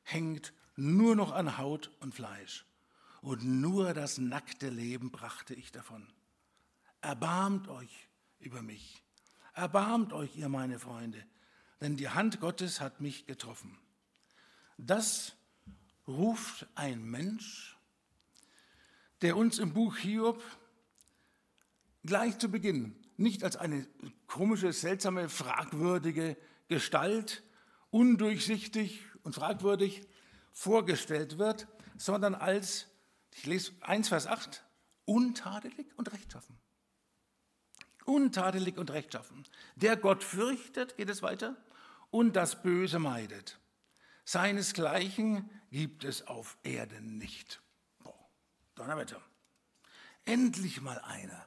hängt 0.04 0.54
nur 0.76 1.16
noch 1.16 1.32
an 1.32 1.58
Haut 1.58 1.90
und 2.02 2.14
Fleisch, 2.14 2.68
und 3.24 3.44
nur 3.44 3.96
das 3.96 4.20
nackte 4.20 4.70
Leben 4.70 5.10
brachte 5.10 5.56
ich 5.56 5.72
davon. 5.72 6.08
Erbarmt 7.02 7.68
euch 7.68 8.08
über 8.38 8.62
mich, 8.62 9.03
erbarmt 9.54 10.14
euch, 10.14 10.36
ihr 10.36 10.50
meine 10.50 10.80
Freunde, 10.80 11.24
denn 11.82 11.96
die 11.96 12.10
Hand 12.10 12.40
Gottes 12.40 12.82
hat 12.82 13.02
mich 13.02 13.26
getroffen. 13.26 13.78
Das 14.78 15.34
ruft 16.08 16.68
ein 16.76 17.04
Mensch, 17.04 17.78
der 19.22 19.38
uns 19.38 19.60
im 19.60 19.74
Buch 19.74 19.98
Hiob 19.98 20.42
gleich 22.04 22.38
zu 22.40 22.50
Beginn 22.50 22.96
nicht 23.18 23.44
als 23.44 23.56
eine 23.56 23.88
komische, 24.28 24.74
seltsame, 24.74 25.30
fragwürdige 25.30 26.38
Gestalt, 26.68 27.44
undurchsichtig 27.92 29.02
und 29.24 29.36
fragwürdig 29.36 30.02
vorgestellt 30.52 31.38
wird, 31.38 31.68
sondern 31.98 32.36
als, 32.36 32.88
ich 33.32 33.46
lese 33.46 33.72
1 33.82 34.10
Vers 34.10 34.28
8, 34.28 34.64
untadelig 35.06 35.88
und 35.96 36.12
rechtschaffen. 36.12 36.58
Untadelig 38.06 38.78
und 38.78 38.92
rechtschaffen. 38.92 39.46
Der 39.76 39.96
Gott 39.96 40.24
fürchtet, 40.24 40.98
geht 40.98 41.10
es 41.10 41.22
weiter, 41.22 41.56
und 42.12 42.36
das 42.36 42.62
Böse 42.62 43.00
meidet. 43.00 43.60
Seinesgleichen 44.26 45.50
gibt 45.72 46.04
es 46.04 46.28
auf 46.28 46.58
Erden 46.64 47.18
nicht. 47.18 47.62
Oh, 48.04 48.14
Donnerwetter. 48.76 49.22
Endlich 50.26 50.82
mal 50.82 51.00
einer, 51.00 51.46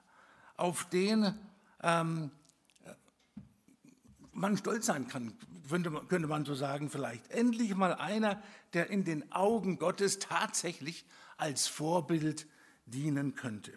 auf 0.56 0.88
den 0.88 1.38
ähm, 1.82 2.30
man 4.36 4.56
stolz 4.56 4.86
sein 4.86 5.08
kann, 5.08 5.36
könnte 5.68 5.90
könnte 6.08 6.28
man 6.28 6.44
so 6.44 6.54
sagen 6.54 6.90
vielleicht. 6.90 7.30
Endlich 7.30 7.74
mal 7.74 7.94
einer, 7.94 8.42
der 8.74 8.90
in 8.90 9.04
den 9.04 9.32
Augen 9.32 9.78
Gottes 9.78 10.18
tatsächlich 10.18 11.06
als 11.36 11.66
Vorbild 11.66 12.46
dienen 12.84 13.34
könnte. 13.34 13.72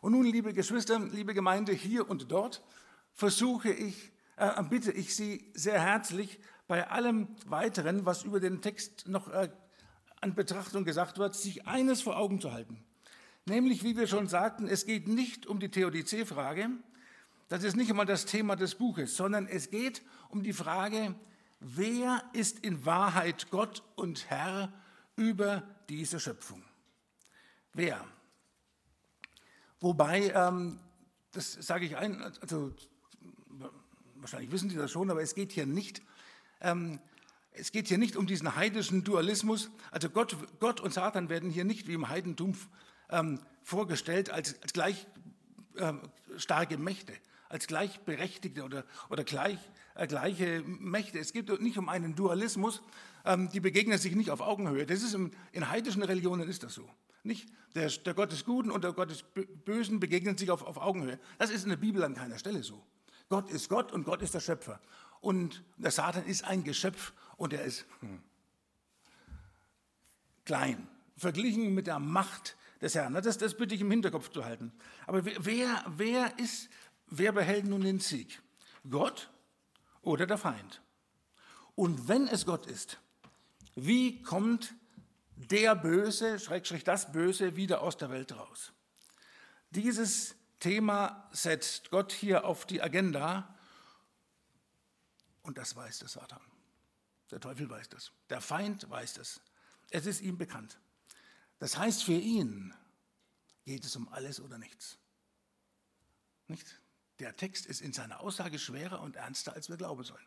Und 0.00 0.12
nun, 0.12 0.26
liebe 0.26 0.52
Geschwister, 0.52 0.98
liebe 0.98 1.34
Gemeinde 1.34 1.72
hier 1.72 2.08
und 2.08 2.30
dort, 2.30 2.62
versuche 3.12 3.70
ich, 3.70 4.12
äh, 4.36 4.62
bitte 4.64 4.92
ich 4.92 5.14
Sie 5.14 5.50
sehr 5.54 5.80
herzlich, 5.80 6.38
bei 6.68 6.88
allem 6.88 7.28
Weiteren, 7.46 8.06
was 8.06 8.24
über 8.24 8.40
den 8.40 8.60
Text 8.60 9.08
noch 9.08 9.28
äh, 9.28 9.48
an 10.20 10.34
Betrachtung 10.34 10.84
gesagt 10.84 11.18
wird, 11.18 11.34
sich 11.34 11.66
eines 11.66 12.02
vor 12.02 12.16
Augen 12.16 12.40
zu 12.40 12.52
halten. 12.52 12.84
Nämlich, 13.44 13.84
wie 13.84 13.96
wir 13.96 14.08
schon 14.08 14.26
sagten, 14.26 14.66
es 14.66 14.86
geht 14.86 15.06
nicht 15.06 15.46
um 15.46 15.60
die 15.60 15.70
Theodizee-Frage, 15.70 16.70
das 17.48 17.62
ist 17.62 17.76
nicht 17.76 17.90
einmal 17.90 18.06
das 18.06 18.26
Thema 18.26 18.56
des 18.56 18.74
Buches, 18.74 19.16
sondern 19.16 19.46
es 19.46 19.70
geht 19.70 20.02
um 20.30 20.42
die 20.42 20.52
Frage, 20.52 21.14
wer 21.60 22.24
ist 22.32 22.58
in 22.58 22.84
Wahrheit 22.84 23.50
Gott 23.50 23.84
und 23.94 24.28
Herr 24.30 24.72
über 25.14 25.62
diese 25.88 26.18
Schöpfung? 26.18 26.64
Wer? 27.72 28.04
Wobei, 29.80 30.32
ähm, 30.34 30.78
das 31.32 31.52
sage 31.52 31.84
ich 31.84 31.96
ein, 31.96 32.22
also 32.22 32.72
wahrscheinlich 34.14 34.50
wissen 34.50 34.70
Sie 34.70 34.76
das 34.76 34.90
schon, 34.90 35.10
aber 35.10 35.22
es 35.22 35.34
geht 35.34 35.52
hier 35.52 35.66
nicht, 35.66 36.02
ähm, 36.60 36.98
es 37.52 37.72
geht 37.72 37.88
hier 37.88 37.98
nicht 37.98 38.16
um 38.16 38.26
diesen 38.26 38.56
heidischen 38.56 39.04
Dualismus. 39.04 39.70
Also 39.90 40.10
Gott, 40.10 40.36
Gott 40.60 40.80
und 40.80 40.92
Satan 40.92 41.28
werden 41.28 41.50
hier 41.50 41.64
nicht 41.64 41.86
wie 41.86 41.94
im 41.94 42.08
Heidentum 42.08 42.56
ähm, 43.10 43.40
vorgestellt 43.62 44.30
als, 44.30 44.60
als 44.62 44.72
gleich 44.72 45.06
ähm, 45.78 46.00
starke 46.36 46.78
Mächte, 46.78 47.12
als 47.48 47.66
gleichberechtigte 47.66 48.64
oder, 48.64 48.84
oder 49.08 49.24
gleich, 49.24 49.58
äh, 49.94 50.06
gleiche 50.06 50.62
Mächte. 50.62 51.18
Es 51.18 51.32
geht 51.32 51.60
nicht 51.60 51.78
um 51.78 51.88
einen 51.88 52.14
Dualismus, 52.14 52.82
ähm, 53.24 53.48
die 53.50 53.60
begegnen 53.60 53.98
sich 53.98 54.14
nicht 54.14 54.30
auf 54.30 54.40
Augenhöhe. 54.40 54.86
Das 54.86 55.02
ist 55.02 55.14
im, 55.14 55.30
in 55.52 55.68
heidischen 55.68 56.02
Religionen 56.02 56.48
ist 56.48 56.62
das 56.62 56.74
so. 56.74 56.88
Nicht? 57.22 57.48
Der, 57.74 57.88
der 57.88 58.14
Gott 58.14 58.32
des 58.32 58.44
Guten 58.44 58.70
und 58.70 58.84
der 58.84 58.92
Gott 58.92 59.10
des 59.10 59.24
Bösen 59.64 59.98
begegnen 59.98 60.38
sich 60.38 60.50
auf, 60.50 60.62
auf 60.62 60.76
Augenhöhe. 60.76 61.18
Das 61.38 61.50
ist 61.50 61.64
in 61.64 61.70
der 61.70 61.76
Bibel 61.76 62.02
an 62.04 62.14
keiner 62.14 62.38
Stelle 62.38 62.62
so. 62.62 62.82
Gott 63.28 63.50
ist 63.50 63.68
Gott 63.68 63.92
und 63.92 64.04
Gott 64.04 64.22
ist 64.22 64.34
der 64.34 64.40
Schöpfer. 64.40 64.80
Und 65.20 65.64
der 65.76 65.90
Satan 65.90 66.24
ist 66.26 66.44
ein 66.44 66.62
Geschöpf 66.62 67.12
und 67.36 67.52
er 67.52 67.64
ist 67.64 67.84
hm, 68.00 68.22
klein, 70.44 70.86
verglichen 71.16 71.74
mit 71.74 71.88
der 71.88 71.98
Macht 71.98 72.56
des 72.80 72.94
Herrn. 72.94 73.14
Das, 73.14 73.38
das 73.38 73.56
bitte 73.56 73.74
ich 73.74 73.80
im 73.80 73.90
Hinterkopf 73.90 74.30
zu 74.30 74.44
halten. 74.44 74.72
Aber 75.06 75.24
wer, 75.24 75.84
wer 75.96 76.38
ist 76.38 76.68
Wer 77.06 77.32
behält 77.32 77.66
nun 77.66 77.82
den 77.82 78.00
Sieg? 78.00 78.42
Gott 78.88 79.30
oder 80.02 80.26
der 80.26 80.38
Feind? 80.38 80.82
Und 81.74 82.08
wenn 82.08 82.26
es 82.28 82.46
Gott 82.46 82.66
ist, 82.66 82.98
wie 83.74 84.22
kommt 84.22 84.74
der 85.36 85.74
Böse, 85.74 86.38
Schrägstrich 86.38 86.84
das 86.84 87.12
Böse, 87.12 87.56
wieder 87.56 87.82
aus 87.82 87.96
der 87.96 88.10
Welt 88.10 88.34
raus? 88.36 88.72
Dieses 89.70 90.34
Thema 90.58 91.28
setzt 91.32 91.90
Gott 91.90 92.12
hier 92.12 92.44
auf 92.46 92.66
die 92.66 92.80
Agenda 92.80 93.54
und 95.42 95.58
das 95.58 95.76
weiß 95.76 95.98
der 95.98 96.08
Satan. 96.08 96.40
Der 97.30 97.40
Teufel 97.40 97.68
weiß 97.68 97.88
das. 97.88 98.12
Der 98.30 98.40
Feind 98.40 98.88
weiß 98.88 99.14
das. 99.14 99.40
Es 99.90 100.06
ist 100.06 100.22
ihm 100.22 100.38
bekannt. 100.38 100.78
Das 101.58 101.76
heißt, 101.76 102.04
für 102.04 102.12
ihn 102.12 102.74
geht 103.64 103.84
es 103.84 103.96
um 103.96 104.08
alles 104.08 104.40
oder 104.40 104.58
nichts. 104.58 104.98
Nicht? 106.46 106.80
Der 107.18 107.36
Text 107.36 107.66
ist 107.66 107.80
in 107.80 107.92
seiner 107.92 108.20
Aussage 108.20 108.58
schwerer 108.58 109.00
und 109.00 109.16
ernster, 109.16 109.54
als 109.54 109.68
wir 109.68 109.76
glauben 109.76 110.04
sollen. 110.04 110.26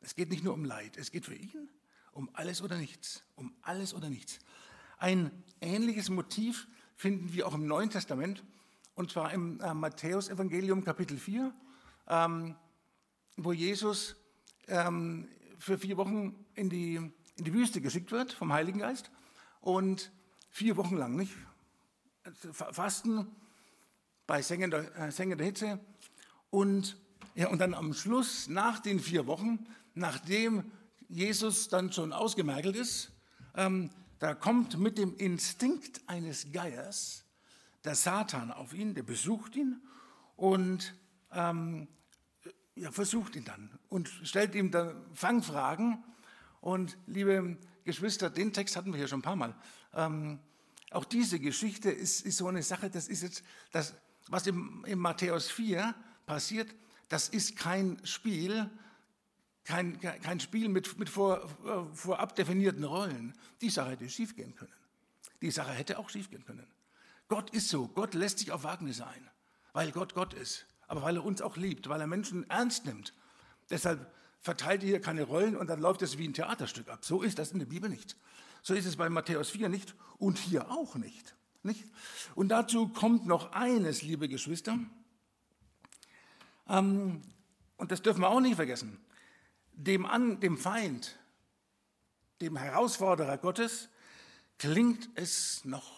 Es 0.00 0.14
geht 0.14 0.30
nicht 0.30 0.44
nur 0.44 0.54
um 0.54 0.64
Leid, 0.64 0.96
es 0.96 1.10
geht 1.10 1.26
für 1.26 1.34
ihn 1.34 1.68
um 2.12 2.30
alles 2.32 2.62
oder 2.62 2.76
nichts, 2.76 3.22
um 3.36 3.54
alles 3.62 3.94
oder 3.94 4.10
nichts. 4.10 4.38
Ein 4.98 5.30
ähnliches 5.60 6.10
Motiv 6.10 6.68
finden 6.96 7.32
wir 7.32 7.46
auch 7.46 7.54
im 7.54 7.66
Neuen 7.66 7.90
Testament, 7.90 8.44
und 8.94 9.10
zwar 9.10 9.32
im 9.32 9.60
äh, 9.60 9.72
Matthäus-Evangelium 9.72 10.84
Kapitel 10.84 11.16
4, 11.16 11.54
ähm, 12.08 12.56
wo 13.36 13.52
Jesus 13.52 14.16
ähm, 14.66 15.28
für 15.58 15.78
vier 15.78 15.96
Wochen 15.96 16.44
in 16.54 16.68
die, 16.68 16.96
in 16.96 17.44
die 17.44 17.54
Wüste 17.54 17.80
geschickt 17.80 18.12
wird 18.12 18.32
vom 18.32 18.52
Heiligen 18.52 18.80
Geist 18.80 19.10
und 19.60 20.12
vier 20.50 20.76
Wochen 20.76 20.96
lang 20.96 21.16
nicht 21.16 21.32
fasten 22.52 23.34
bei 24.26 24.42
sengender, 24.42 24.94
äh, 24.96 25.10
sengender 25.10 25.44
Hitze 25.44 25.80
und, 26.50 26.96
ja, 27.34 27.48
und 27.48 27.60
dann 27.60 27.74
am 27.74 27.94
Schluss, 27.94 28.48
nach 28.48 28.80
den 28.80 29.00
vier 29.00 29.26
Wochen, 29.26 29.66
nachdem 29.94 30.70
Jesus 31.08 31.68
dann 31.68 31.92
schon 31.92 32.12
ausgemergelt 32.12 32.76
ist, 32.76 33.12
ähm, 33.56 33.90
da 34.18 34.34
kommt 34.34 34.78
mit 34.78 34.98
dem 34.98 35.16
Instinkt 35.16 36.02
eines 36.06 36.52
Geiers 36.52 37.24
der 37.84 37.94
Satan 37.94 38.50
auf 38.50 38.74
ihn, 38.74 38.94
der 38.94 39.02
besucht 39.02 39.56
ihn 39.56 39.80
und 40.36 40.94
ähm, 41.32 41.88
ja, 42.74 42.90
versucht 42.90 43.36
ihn 43.36 43.44
dann 43.44 43.78
und 43.88 44.08
stellt 44.22 44.54
ihm 44.54 44.70
dann 44.70 45.04
Fangfragen. 45.14 46.04
Und 46.60 46.98
liebe 47.06 47.56
Geschwister, 47.84 48.28
den 48.30 48.52
Text 48.52 48.76
hatten 48.76 48.92
wir 48.92 48.98
hier 48.98 49.08
schon 49.08 49.20
ein 49.20 49.22
paar 49.22 49.36
Mal. 49.36 49.54
Ähm, 49.94 50.38
auch 50.90 51.04
diese 51.04 51.40
Geschichte 51.40 51.90
ist, 51.90 52.20
ist, 52.26 52.36
so 52.36 52.48
eine 52.48 52.62
Sache, 52.62 52.90
das 52.90 53.08
ist 53.08 53.22
jetzt 53.22 53.42
das, 53.72 53.94
was 54.28 54.46
im, 54.46 54.84
im 54.86 54.98
Matthäus 54.98 55.50
4 55.50 55.94
passiert, 56.30 56.72
das 57.08 57.28
ist 57.28 57.56
kein 57.56 58.00
Spiel, 58.04 58.70
kein, 59.64 60.00
kein 60.00 60.38
Spiel 60.38 60.68
mit, 60.68 60.96
mit 60.96 61.10
vor, 61.10 61.48
vorab 61.92 62.36
definierten 62.36 62.84
Rollen. 62.84 63.34
Die 63.60 63.68
Sache 63.68 63.90
hätte 63.90 64.08
schiefgehen 64.08 64.54
können. 64.54 64.72
Die 65.42 65.50
Sache 65.50 65.72
hätte 65.72 65.98
auch 65.98 66.08
schiefgehen 66.08 66.44
können. 66.44 66.68
Gott 67.26 67.50
ist 67.50 67.68
so. 67.68 67.88
Gott 67.88 68.14
lässt 68.14 68.38
sich 68.38 68.52
auf 68.52 68.62
Wagnisse 68.62 69.08
ein, 69.08 69.28
weil 69.72 69.90
Gott 69.90 70.14
Gott 70.14 70.32
ist, 70.34 70.66
aber 70.86 71.02
weil 71.02 71.16
er 71.16 71.24
uns 71.24 71.42
auch 71.42 71.56
liebt, 71.56 71.88
weil 71.88 72.00
er 72.00 72.06
Menschen 72.06 72.48
ernst 72.48 72.86
nimmt. 72.86 73.12
Deshalb 73.70 74.08
verteilt 74.40 74.82
er 74.82 74.88
hier 74.88 75.00
keine 75.00 75.24
Rollen 75.24 75.56
und 75.56 75.66
dann 75.66 75.80
läuft 75.80 76.02
es 76.02 76.16
wie 76.16 76.28
ein 76.28 76.34
Theaterstück 76.34 76.88
ab. 76.88 77.04
So 77.04 77.22
ist 77.22 77.40
das 77.40 77.50
in 77.50 77.58
der 77.58 77.66
Bibel 77.66 77.90
nicht. 77.90 78.16
So 78.62 78.74
ist 78.74 78.86
es 78.86 78.94
bei 78.94 79.08
Matthäus 79.08 79.50
4 79.50 79.68
nicht 79.68 79.96
und 80.18 80.38
hier 80.38 80.70
auch 80.70 80.94
nicht. 80.94 81.34
nicht? 81.64 81.84
Und 82.36 82.50
dazu 82.50 82.86
kommt 82.86 83.26
noch 83.26 83.50
eines, 83.50 84.02
liebe 84.02 84.28
Geschwister. 84.28 84.78
Ähm, 86.70 87.20
und 87.76 87.92
das 87.92 88.00
dürfen 88.00 88.22
wir 88.22 88.30
auch 88.30 88.40
nicht 88.40 88.56
vergessen. 88.56 88.98
Dem, 89.72 90.06
An, 90.06 90.40
dem 90.40 90.56
Feind, 90.56 91.18
dem 92.40 92.56
Herausforderer 92.56 93.36
Gottes, 93.38 93.88
klingt 94.58 95.08
es 95.14 95.64
noch 95.64 95.92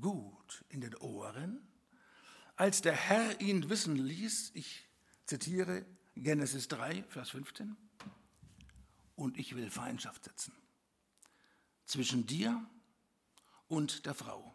gut 0.00 0.64
in 0.68 0.80
den 0.80 0.94
Ohren, 0.96 1.66
als 2.56 2.82
der 2.82 2.94
Herr 2.94 3.40
ihn 3.40 3.70
wissen 3.70 3.96
ließ, 3.96 4.50
ich 4.54 4.88
zitiere 5.24 5.86
Genesis 6.16 6.68
3, 6.68 7.04
Vers 7.04 7.30
15, 7.30 7.76
und 9.14 9.38
ich 9.38 9.54
will 9.54 9.70
Feindschaft 9.70 10.24
setzen 10.24 10.52
zwischen 11.88 12.26
dir 12.26 12.64
und 13.66 14.06
der 14.06 14.14
Frau, 14.14 14.54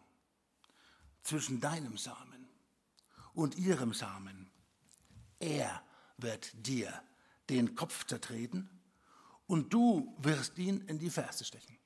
zwischen 1.22 1.60
deinem 1.60 1.98
Samen 1.98 2.48
und 3.34 3.56
ihrem 3.56 3.92
Samen. 3.92 4.43
Er 5.44 5.82
wird 6.16 6.52
dir 6.66 7.02
den 7.50 7.74
Kopf 7.74 8.06
zertreten 8.06 8.70
und 9.46 9.74
du 9.74 10.16
wirst 10.16 10.56
ihn 10.56 10.80
in 10.86 10.98
die 10.98 11.10
Ferse 11.10 11.44
stechen. 11.44 11.76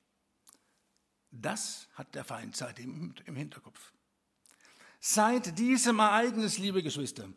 Das 1.32 1.88
hat 1.94 2.14
der 2.14 2.24
Feind 2.24 2.56
seitdem 2.56 3.12
im 3.26 3.34
Hinterkopf. 3.34 3.92
Seit 5.00 5.58
diesem 5.58 5.98
Ereignis, 5.98 6.58
liebe 6.58 6.84
Geschwister, 6.84 7.28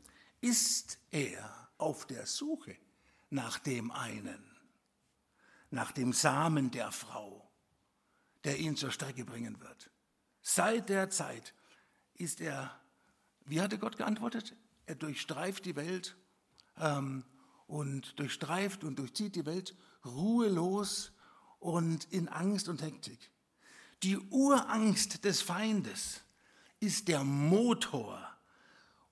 ist 0.41 0.99
er 1.09 1.69
auf 1.79 2.05
der 2.05 2.27
Suche 2.27 2.77
nach 3.31 3.57
dem 3.57 3.89
einen, 3.89 4.43
nach 5.71 5.91
dem 5.91 6.13
Samen 6.13 6.69
der 6.69 6.91
Frau, 6.91 7.51
der 8.43 8.59
ihn 8.59 8.75
zur 8.75 8.91
Strecke 8.91 9.25
bringen 9.25 9.59
wird. 9.59 9.89
Seit 10.43 10.89
der 10.89 11.09
Zeit 11.09 11.55
ist 12.13 12.41
er, 12.41 12.79
wie 13.45 13.59
hatte 13.59 13.79
Gott 13.79 13.97
geantwortet? 13.97 14.55
Er 14.91 14.95
durchstreift 14.95 15.63
die 15.63 15.77
Welt 15.77 16.17
ähm, 16.77 17.23
und 17.65 18.19
durchstreift 18.19 18.83
und 18.83 18.99
durchzieht 18.99 19.37
die 19.37 19.45
Welt 19.45 19.73
ruhelos 20.03 21.13
und 21.61 22.03
in 22.11 22.27
Angst 22.27 22.67
und 22.67 22.81
Hektik. 22.81 23.31
Die 24.03 24.17
Urangst 24.17 25.23
des 25.23 25.41
Feindes 25.41 26.19
ist 26.81 27.07
der 27.07 27.23
Motor 27.23 28.21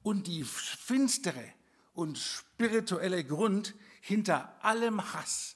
und 0.04 0.28
die 0.28 0.44
finstere 0.44 1.46
und 1.94 2.18
spirituelle 2.18 3.24
Grund 3.24 3.74
hinter 4.02 4.62
allem 4.62 5.14
Hass 5.14 5.56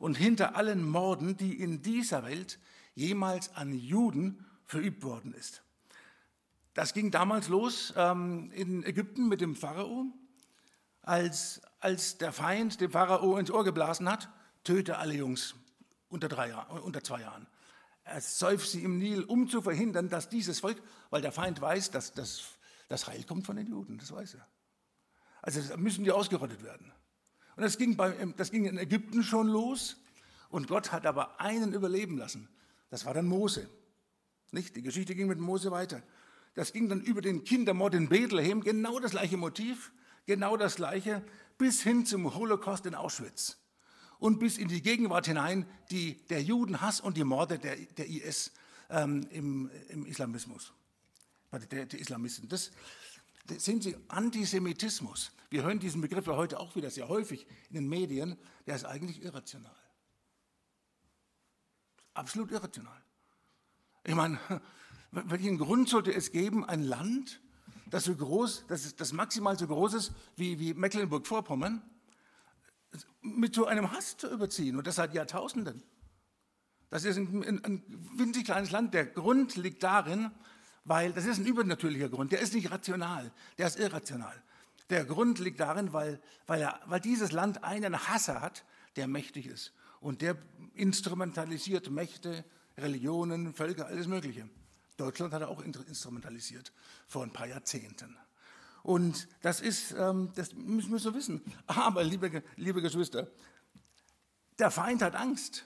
und 0.00 0.16
hinter 0.16 0.56
allen 0.56 0.82
Morden, 0.82 1.36
die 1.36 1.60
in 1.60 1.80
dieser 1.80 2.24
Welt 2.24 2.58
jemals 2.96 3.54
an 3.54 3.72
Juden 3.72 4.44
verübt 4.64 5.04
worden 5.04 5.32
ist. 5.32 5.62
Das 6.74 6.94
ging 6.94 7.10
damals 7.10 7.48
los 7.48 7.92
ähm, 7.96 8.50
in 8.52 8.84
Ägypten 8.84 9.28
mit 9.28 9.40
dem 9.40 9.56
Pharao, 9.56 10.06
als, 11.02 11.60
als 11.80 12.18
der 12.18 12.32
Feind 12.32 12.80
dem 12.80 12.92
Pharao 12.92 13.36
ins 13.36 13.50
Ohr 13.50 13.64
geblasen 13.64 14.08
hat, 14.08 14.28
töte 14.64 14.98
alle 14.98 15.14
Jungs 15.14 15.54
unter, 16.08 16.28
drei 16.28 16.50
Jahr, 16.50 16.84
unter 16.84 17.02
zwei 17.02 17.22
Jahren. 17.22 17.46
Er 18.04 18.20
säuft 18.20 18.68
sie 18.68 18.82
im 18.82 18.98
Nil, 18.98 19.22
um 19.24 19.48
zu 19.48 19.62
verhindern, 19.62 20.08
dass 20.08 20.28
dieses 20.28 20.60
Volk, 20.60 20.80
weil 21.10 21.22
der 21.22 21.32
Feind 21.32 21.60
weiß, 21.60 21.90
dass 21.90 22.12
das, 22.12 22.42
das 22.88 23.06
Heil 23.06 23.24
kommt 23.24 23.46
von 23.46 23.56
den 23.56 23.66
Juden, 23.66 23.98
das 23.98 24.12
weiß 24.12 24.34
er. 24.34 24.46
Also 25.42 25.76
müssen 25.76 26.04
die 26.04 26.12
ausgerottet 26.12 26.62
werden. 26.62 26.92
Und 27.56 27.62
das 27.62 27.78
ging, 27.78 27.96
bei, 27.96 28.10
das 28.36 28.50
ging 28.50 28.66
in 28.66 28.78
Ägypten 28.78 29.22
schon 29.22 29.48
los. 29.48 29.96
Und 30.50 30.68
Gott 30.68 30.92
hat 30.92 31.06
aber 31.06 31.40
einen 31.40 31.72
überleben 31.72 32.18
lassen. 32.18 32.48
Das 32.90 33.04
war 33.04 33.14
dann 33.14 33.26
Mose. 33.26 33.68
Nicht? 34.50 34.74
Die 34.76 34.82
Geschichte 34.82 35.14
ging 35.14 35.28
mit 35.28 35.38
Mose 35.38 35.70
weiter. 35.70 36.02
Das 36.54 36.72
ging 36.72 36.88
dann 36.88 37.00
über 37.00 37.20
den 37.20 37.44
Kindermord 37.44 37.94
in 37.94 38.08
Bethlehem, 38.08 38.62
genau 38.62 38.98
das 38.98 39.12
gleiche 39.12 39.36
Motiv, 39.36 39.92
genau 40.26 40.56
das 40.56 40.76
gleiche, 40.76 41.24
bis 41.58 41.82
hin 41.82 42.06
zum 42.06 42.34
Holocaust 42.34 42.86
in 42.86 42.94
Auschwitz 42.94 43.58
und 44.18 44.38
bis 44.38 44.58
in 44.58 44.68
die 44.68 44.82
Gegenwart 44.82 45.26
hinein, 45.26 45.66
die, 45.90 46.26
der 46.28 46.42
Judenhass 46.42 47.00
und 47.00 47.16
die 47.16 47.24
Morde 47.24 47.58
der, 47.58 47.76
der 47.76 48.08
IS 48.08 48.52
ähm, 48.90 49.26
im, 49.30 49.70
im, 49.88 50.06
Islamismus, 50.06 50.72
der, 51.52 51.86
der 51.86 52.00
Islamisten. 52.00 52.48
Das, 52.48 52.70
das 53.46 53.64
sehen 53.64 53.80
Sie, 53.80 53.96
Antisemitismus. 54.08 55.32
Wir 55.48 55.64
hören 55.64 55.80
diesen 55.80 56.00
Begriff 56.00 56.26
ja 56.26 56.36
heute 56.36 56.60
auch 56.60 56.76
wieder 56.76 56.90
sehr 56.90 57.08
häufig 57.08 57.46
in 57.70 57.74
den 57.74 57.88
Medien, 57.88 58.36
der 58.66 58.76
ist 58.76 58.84
eigentlich 58.84 59.22
irrational. 59.22 59.74
Absolut 62.14 62.50
irrational. 62.50 63.00
Ich 64.04 64.14
meine, 64.14 64.38
welchen 65.12 65.58
Grund 65.58 65.88
sollte 65.88 66.12
es 66.12 66.30
geben, 66.32 66.64
ein 66.64 66.82
Land, 66.82 67.40
das 67.90 68.04
so 68.04 68.14
groß, 68.14 68.66
das, 68.68 68.94
das 68.94 69.12
maximal 69.12 69.58
so 69.58 69.66
groß 69.66 69.94
ist 69.94 70.12
wie, 70.36 70.58
wie 70.58 70.74
Mecklenburg-Vorpommern, 70.74 71.82
mit 73.22 73.54
so 73.54 73.66
einem 73.66 73.92
Hass 73.92 74.16
zu 74.16 74.28
überziehen 74.30 74.76
und 74.76 74.86
das 74.86 74.96
seit 74.96 75.14
Jahrtausenden? 75.14 75.82
Das 76.88 77.04
ist 77.04 77.16
ein, 77.16 77.44
ein, 77.44 77.64
ein 77.64 77.82
winzig 78.14 78.44
kleines 78.44 78.70
Land. 78.72 78.94
Der 78.94 79.06
Grund 79.06 79.56
liegt 79.56 79.82
darin, 79.82 80.30
weil 80.84 81.12
das 81.12 81.24
ist 81.24 81.38
ein 81.38 81.46
übernatürlicher 81.46 82.08
Grund. 82.08 82.32
Der 82.32 82.40
ist 82.40 82.54
nicht 82.54 82.70
rational, 82.70 83.30
der 83.58 83.68
ist 83.68 83.78
irrational. 83.78 84.34
Der 84.90 85.04
Grund 85.04 85.38
liegt 85.38 85.60
darin, 85.60 85.92
weil, 85.92 86.20
weil, 86.48 86.62
er, 86.62 86.80
weil 86.86 87.00
dieses 87.00 87.30
Land 87.30 87.62
einen 87.62 88.08
Hasser 88.08 88.40
hat, 88.40 88.64
der 88.96 89.06
mächtig 89.06 89.46
ist. 89.46 89.72
Und 90.00 90.20
der 90.20 90.36
instrumentalisiert 90.74 91.90
Mächte, 91.90 92.44
Religionen, 92.76 93.54
Völker, 93.54 93.86
alles 93.86 94.08
Mögliche. 94.08 94.48
Deutschland 95.00 95.32
hat 95.32 95.42
er 95.42 95.48
auch 95.48 95.62
instrumentalisiert 95.62 96.72
vor 97.06 97.22
ein 97.22 97.32
paar 97.32 97.46
Jahrzehnten. 97.46 98.16
Und 98.82 99.28
das 99.42 99.60
ist, 99.60 99.92
ähm, 99.92 100.30
das 100.34 100.52
müssen 100.54 100.92
wir 100.92 100.98
so 100.98 101.14
wissen. 101.14 101.42
Aber, 101.66 102.04
liebe, 102.04 102.42
liebe 102.56 102.82
Geschwister, 102.82 103.28
der 104.58 104.70
Feind 104.70 105.02
hat 105.02 105.14
Angst. 105.14 105.64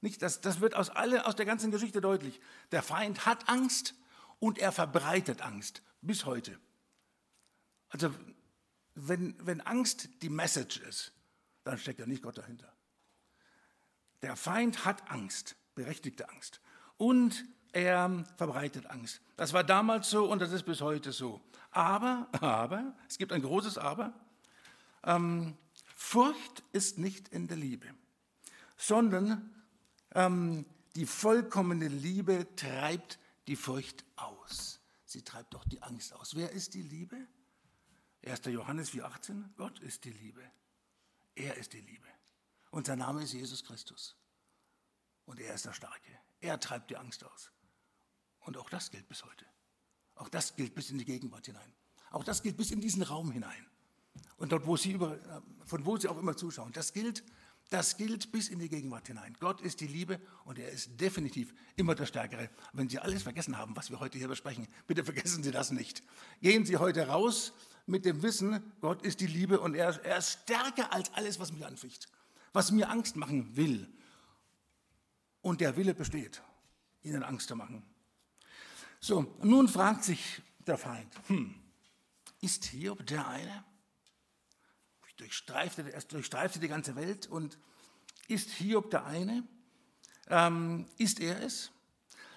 Nicht? 0.00 0.22
Das, 0.22 0.40
das 0.40 0.60
wird 0.60 0.74
aus, 0.74 0.90
alle, 0.90 1.26
aus 1.26 1.36
der 1.36 1.46
ganzen 1.46 1.70
Geschichte 1.70 2.00
deutlich. 2.00 2.40
Der 2.72 2.82
Feind 2.82 3.26
hat 3.26 3.48
Angst 3.48 3.94
und 4.38 4.58
er 4.58 4.72
verbreitet 4.72 5.42
Angst 5.42 5.82
bis 6.00 6.24
heute. 6.24 6.58
Also, 7.88 8.14
wenn, 8.94 9.34
wenn 9.44 9.60
Angst 9.60 10.08
die 10.22 10.28
Message 10.28 10.78
ist, 10.80 11.12
dann 11.64 11.78
steckt 11.78 12.00
ja 12.00 12.06
nicht 12.06 12.22
Gott 12.22 12.38
dahinter. 12.38 12.72
Der 14.22 14.36
Feind 14.36 14.84
hat 14.84 15.10
Angst, 15.10 15.56
berechtigte 15.74 16.28
Angst. 16.28 16.60
Und 16.96 17.44
er 17.74 18.24
verbreitet 18.36 18.86
Angst. 18.86 19.20
Das 19.36 19.52
war 19.52 19.64
damals 19.64 20.08
so 20.08 20.30
und 20.30 20.40
das 20.40 20.52
ist 20.52 20.64
bis 20.64 20.80
heute 20.80 21.12
so. 21.12 21.40
Aber, 21.70 22.28
aber, 22.40 22.94
es 23.08 23.18
gibt 23.18 23.32
ein 23.32 23.42
großes 23.42 23.78
Aber, 23.78 24.12
ähm, 25.02 25.56
Furcht 25.96 26.62
ist 26.72 26.98
nicht 26.98 27.28
in 27.28 27.48
der 27.48 27.56
Liebe, 27.56 27.88
sondern 28.76 29.52
ähm, 30.14 30.66
die 30.94 31.06
vollkommene 31.06 31.88
Liebe 31.88 32.46
treibt 32.56 33.18
die 33.48 33.56
Furcht 33.56 34.04
aus. 34.16 34.80
Sie 35.04 35.22
treibt 35.22 35.54
auch 35.56 35.64
die 35.64 35.82
Angst 35.82 36.12
aus. 36.12 36.36
Wer 36.36 36.52
ist 36.52 36.74
die 36.74 36.82
Liebe? 36.82 37.16
1. 38.24 38.44
Johannes 38.46 38.92
4,18, 38.92 39.44
Gott 39.56 39.80
ist 39.80 40.04
die 40.04 40.12
Liebe. 40.12 40.42
Er 41.34 41.56
ist 41.56 41.72
die 41.72 41.80
Liebe. 41.80 42.06
Und 42.70 42.86
sein 42.86 42.98
Name 42.98 43.22
ist 43.22 43.32
Jesus 43.32 43.64
Christus. 43.64 44.16
Und 45.26 45.40
er 45.40 45.54
ist 45.54 45.64
der 45.64 45.72
Starke. 45.72 46.10
Er 46.40 46.60
treibt 46.60 46.90
die 46.90 46.96
Angst 46.96 47.24
aus. 47.24 47.50
Und 48.44 48.56
auch 48.56 48.70
das 48.70 48.90
gilt 48.90 49.08
bis 49.08 49.24
heute. 49.24 49.44
Auch 50.14 50.28
das 50.28 50.54
gilt 50.56 50.74
bis 50.74 50.90
in 50.90 50.98
die 50.98 51.04
Gegenwart 51.04 51.46
hinein. 51.46 51.72
Auch 52.10 52.24
das 52.24 52.42
gilt 52.42 52.56
bis 52.56 52.70
in 52.70 52.80
diesen 52.80 53.02
Raum 53.02 53.32
hinein. 53.32 53.66
Und 54.36 54.52
dort, 54.52 54.66
wo 54.66 54.76
Sie 54.76 54.92
über, 54.92 55.16
äh, 55.16 55.40
von 55.66 55.84
wo 55.84 55.96
Sie 55.96 56.08
auch 56.08 56.18
immer 56.18 56.36
zuschauen. 56.36 56.72
Das 56.72 56.92
gilt, 56.92 57.24
das 57.70 57.96
gilt 57.96 58.30
bis 58.30 58.48
in 58.48 58.58
die 58.58 58.68
Gegenwart 58.68 59.08
hinein. 59.08 59.36
Gott 59.40 59.60
ist 59.60 59.80
die 59.80 59.86
Liebe 59.86 60.20
und 60.44 60.58
er 60.58 60.70
ist 60.70 61.00
definitiv 61.00 61.54
immer 61.76 61.94
der 61.94 62.06
Stärkere. 62.06 62.50
Wenn 62.72 62.88
Sie 62.88 62.98
alles 62.98 63.22
vergessen 63.22 63.58
haben, 63.58 63.74
was 63.74 63.90
wir 63.90 63.98
heute 63.98 64.18
hier 64.18 64.28
besprechen, 64.28 64.68
bitte 64.86 65.04
vergessen 65.04 65.42
Sie 65.42 65.50
das 65.50 65.72
nicht. 65.72 66.02
Gehen 66.40 66.64
Sie 66.64 66.76
heute 66.76 67.08
raus 67.08 67.52
mit 67.86 68.04
dem 68.04 68.22
Wissen, 68.22 68.72
Gott 68.80 69.02
ist 69.02 69.20
die 69.20 69.26
Liebe 69.26 69.60
und 69.60 69.74
er, 69.74 70.04
er 70.04 70.18
ist 70.18 70.42
stärker 70.44 70.92
als 70.92 71.12
alles, 71.14 71.40
was 71.40 71.52
mich 71.52 71.66
anficht 71.66 72.08
was 72.54 72.70
mir 72.70 72.88
Angst 72.88 73.16
machen 73.16 73.54
will. 73.56 73.92
Und 75.42 75.60
der 75.60 75.76
Wille 75.76 75.92
besteht, 75.92 76.40
ihnen 77.02 77.22
Angst 77.22 77.48
zu 77.48 77.56
machen. 77.56 77.84
So, 79.06 79.26
nun 79.42 79.68
fragt 79.68 80.02
sich 80.02 80.40
der 80.66 80.78
Feind, 80.78 81.12
hm, 81.26 81.54
ist 82.40 82.64
Hiob 82.64 83.06
der 83.06 83.28
eine? 83.28 83.62
Durchstreifte, 85.18 85.92
er 85.92 86.00
durchstreifte 86.00 86.58
die 86.58 86.68
ganze 86.68 86.96
Welt 86.96 87.26
und 87.26 87.58
ist 88.28 88.48
Hiob 88.52 88.90
der 88.90 89.04
eine? 89.04 89.46
Ähm, 90.30 90.86
ist 90.96 91.20
er 91.20 91.42
es? 91.42 91.70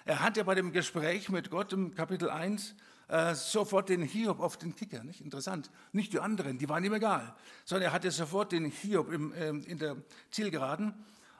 Er 0.04 0.20
hat 0.20 0.36
ja 0.36 0.42
bei 0.42 0.54
dem 0.54 0.70
Gespräch 0.70 1.30
mit 1.30 1.48
Gott 1.48 1.72
im 1.72 1.94
Kapitel 1.94 2.28
1 2.28 2.74
äh, 3.08 3.34
sofort 3.34 3.88
den 3.88 4.02
Hiob 4.02 4.38
auf 4.38 4.58
den 4.58 4.76
Kicker. 4.76 5.02
Nicht? 5.04 5.22
Interessant. 5.22 5.70
Nicht 5.92 6.12
die 6.12 6.20
anderen, 6.20 6.58
die 6.58 6.68
waren 6.68 6.84
ihm 6.84 6.92
egal, 6.92 7.34
sondern 7.64 7.88
er 7.88 7.92
hatte 7.94 8.10
sofort 8.10 8.52
den 8.52 8.66
Hiob 8.66 9.10
im, 9.10 9.32
äh, 9.32 9.48
in 9.48 9.78
der 9.78 9.96
Zielgeraden 10.30 10.92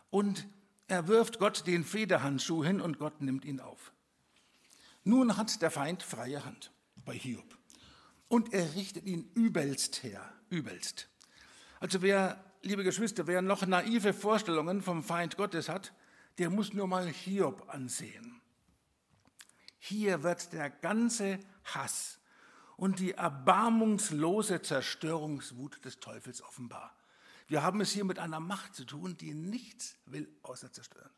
und 0.09 0.49
er 0.87 1.07
wirft 1.07 1.39
Gott 1.39 1.67
den 1.67 1.85
Federhandschuh 1.85 2.65
hin 2.65 2.81
und 2.81 2.99
Gott 2.99 3.21
nimmt 3.21 3.45
ihn 3.45 3.61
auf. 3.61 3.93
Nun 5.09 5.39
hat 5.39 5.63
der 5.63 5.71
Feind 5.71 6.03
freie 6.03 6.45
Hand 6.45 6.71
bei 6.97 7.15
Hiob 7.15 7.57
und 8.29 8.53
er 8.53 8.75
richtet 8.75 9.07
ihn 9.07 9.31
übelst 9.33 10.03
her, 10.03 10.21
übelst. 10.51 11.09
Also 11.81 12.03
wer, 12.03 12.45
liebe 12.61 12.85
Geschwister, 12.85 13.27
wer 13.27 13.41
noch 13.41 13.65
naive 13.65 14.13
Vorstellungen 14.13 14.83
vom 14.83 15.03
Feind 15.03 15.39
Gottes 15.39 15.71
hat, 15.71 15.95
der 16.37 16.51
muss 16.51 16.75
nur 16.75 16.87
mal 16.89 17.07
Hiob 17.07 17.71
ansehen. 17.71 18.43
Hier 19.79 20.23
wird 20.25 20.53
der 20.53 20.69
ganze 20.69 21.39
Hass 21.65 22.19
und 22.77 22.99
die 22.99 23.13
erbarmungslose 23.13 24.61
Zerstörungswut 24.61 25.83
des 25.87 26.01
Teufels 26.01 26.43
offenbar. 26.43 26.95
Wir 27.47 27.63
haben 27.63 27.81
es 27.81 27.93
hier 27.93 28.05
mit 28.05 28.19
einer 28.19 28.41
Macht 28.41 28.75
zu 28.75 28.85
tun, 28.85 29.17
die 29.17 29.33
nichts 29.33 29.97
will 30.05 30.29
außer 30.43 30.71
zerstören. 30.71 31.11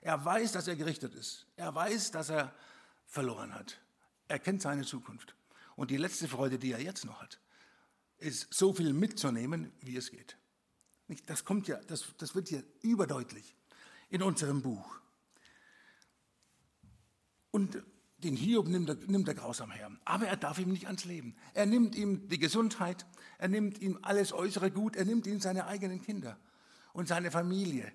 Er 0.00 0.24
weiß, 0.24 0.50
dass 0.50 0.66
er 0.66 0.74
gerichtet 0.74 1.14
ist. 1.14 1.46
Er 1.54 1.72
weiß, 1.72 2.10
dass 2.10 2.30
er 2.30 2.52
verloren 3.10 3.52
hat. 3.54 3.80
Er 4.28 4.38
kennt 4.38 4.62
seine 4.62 4.84
Zukunft. 4.84 5.34
Und 5.76 5.90
die 5.90 5.96
letzte 5.96 6.28
Freude, 6.28 6.58
die 6.58 6.72
er 6.72 6.80
jetzt 6.80 7.04
noch 7.04 7.20
hat, 7.20 7.40
ist 8.18 8.52
so 8.54 8.72
viel 8.72 8.92
mitzunehmen, 8.92 9.72
wie 9.80 9.96
es 9.96 10.10
geht. 10.10 10.36
Das 11.26 11.44
kommt 11.44 11.66
ja, 11.66 11.76
das, 11.88 12.14
das 12.18 12.34
wird 12.34 12.48
hier 12.48 12.62
überdeutlich 12.82 13.56
in 14.08 14.22
unserem 14.22 14.62
Buch. 14.62 15.00
Und 17.50 17.82
den 18.18 18.36
Hiob 18.36 18.68
nimmt 18.68 18.88
er, 18.88 18.94
nimmt 19.06 19.26
er 19.26 19.34
grausam 19.34 19.72
her. 19.72 19.90
Aber 20.04 20.26
er 20.26 20.36
darf 20.36 20.58
ihm 20.58 20.70
nicht 20.70 20.86
ans 20.86 21.04
Leben. 21.04 21.34
Er 21.54 21.66
nimmt 21.66 21.96
ihm 21.96 22.28
die 22.28 22.38
Gesundheit, 22.38 23.06
er 23.38 23.48
nimmt 23.48 23.80
ihm 23.80 23.98
alles 24.02 24.32
äußere 24.32 24.70
Gut, 24.70 24.94
er 24.94 25.04
nimmt 25.04 25.26
ihm 25.26 25.40
seine 25.40 25.66
eigenen 25.66 26.00
Kinder 26.00 26.38
und 26.92 27.08
seine 27.08 27.30
Familie. 27.30 27.90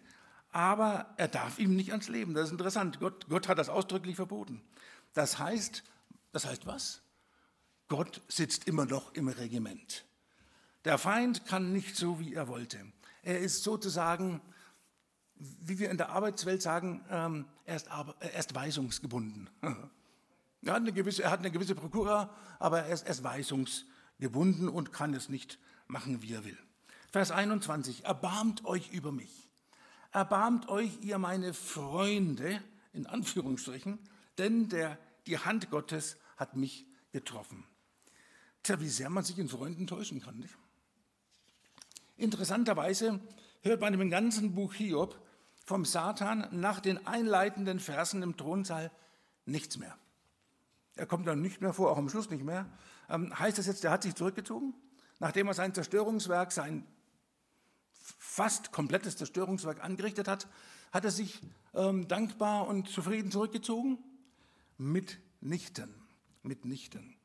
Aber 0.52 1.14
er 1.18 1.28
darf 1.28 1.60
ihm 1.60 1.76
nicht 1.76 1.92
ans 1.92 2.10
Leben. 2.10 2.34
Das 2.34 2.46
ist 2.46 2.52
interessant. 2.52 3.00
Gott, 3.00 3.28
Gott 3.30 3.48
hat 3.48 3.58
das 3.58 3.70
ausdrücklich 3.70 4.16
verboten. 4.16 4.62
Das 5.16 5.40
heißt, 5.40 5.84
das 6.32 6.46
heißt 6.46 6.68
was? 6.68 7.02
Gott 7.88 8.22
sitzt 8.28 8.68
immer 8.68 8.86
noch 8.86 9.14
im 9.14 9.28
Regiment. 9.28 10.06
Der 10.84 10.98
Feind 10.98 11.46
kann 11.46 11.72
nicht 11.72 11.96
so, 11.96 12.20
wie 12.20 12.34
er 12.36 12.48
wollte. 12.48 12.80
Er 13.24 13.40
ist 13.40 13.64
sozusagen, 13.64 14.42
wie 15.36 15.80
wir 15.80 15.90
in 15.90 15.98
der 15.98 16.10
Arbeitswelt 16.10 16.62
sagen, 16.62 17.04
ähm, 17.10 17.46
er 17.66 17.78
ist, 17.78 17.88
er 17.88 18.40
ist 18.40 18.54
weisungsgebunden. 18.54 19.50
Er 20.62 20.74
hat 20.74 20.82
eine 20.82 20.94
gewisse, 20.94 21.22
gewisse 21.22 21.76
Prokura, 21.76 22.36
aber 22.58 22.86
er 22.86 22.94
ist, 22.94 23.04
er 23.04 23.12
ist 23.12 23.24
weisungsgebunden 23.24 24.68
und 24.68 24.92
kann 24.92 25.14
es 25.14 25.30
nicht 25.30 25.60
machen, 25.86 26.24
wie 26.24 26.34
er 26.34 26.44
will. 26.44 26.58
Vers 27.12 27.30
21, 27.30 28.04
erbarmt 28.06 28.66
euch 28.66 28.92
über 28.92 29.12
mich. 29.12 29.48
Erbarmt 30.12 30.68
euch, 30.68 30.90
ihr 31.04 31.20
meine 31.20 31.54
Freunde, 31.54 32.64
in 32.94 33.06
Anführungsstrichen, 33.06 34.00
denn 34.38 34.70
der, 34.70 34.98
die 35.28 35.40
Hand 35.40 35.70
Gottes 35.70 36.18
hat 36.38 36.56
mich 36.56 36.86
getroffen. 37.12 37.66
Tja, 38.64 38.80
wie 38.80 38.90
sehr 38.90 39.10
man 39.10 39.24
sich 39.24 39.38
in 39.38 39.50
Freunden 39.50 39.88
täuschen 39.88 40.22
kann. 40.22 40.38
Nicht? 40.38 40.56
Interessanterweise 42.18 43.20
hört 43.62 43.82
man 43.82 43.94
im 43.94 44.10
ganzen 44.10 44.56
Buch 44.56 44.74
Hiob 44.74 45.20
vom 45.66 45.86
Satan 45.86 46.48
nach 46.52 46.80
den 46.80 47.06
einleitenden 47.08 47.80
Versen 47.80 48.22
im 48.22 48.38
Thronsaal 48.38 48.92
nichts 49.46 49.78
mehr. 49.78 49.98
Er 50.96 51.06
kommt 51.06 51.28
dann 51.28 51.42
nicht 51.42 51.62
mehr 51.62 51.74
vor, 51.74 51.92
auch 51.92 51.98
am 51.98 52.10
Schluss 52.10 52.30
nicht 52.30 52.44
mehr. 52.44 52.70
Ähm, 53.10 53.38
heißt 53.38 53.58
das 53.58 53.66
jetzt, 53.66 53.84
er 53.84 53.92
hat 53.92 54.04
sich 54.04 54.16
zurückgezogen? 54.16 54.74
Nachdem 55.20 55.48
er 55.48 55.54
sein 55.54 55.74
Zerstörungswerk, 55.74 56.52
sein 56.52 56.86
fast 57.92 58.72
komplettes 58.72 59.18
Zerstörungswerk 59.18 59.84
angerichtet 59.84 60.28
hat, 60.28 60.48
hat 60.92 61.06
er 61.06 61.12
sich 61.12 61.42
ähm, 61.74 62.08
dankbar 62.08 62.68
und 62.68 62.88
zufrieden 62.88 63.32
zurückgezogen? 63.32 63.98
Mitnichten, 64.78 65.94
mitnichten. 66.44 67.16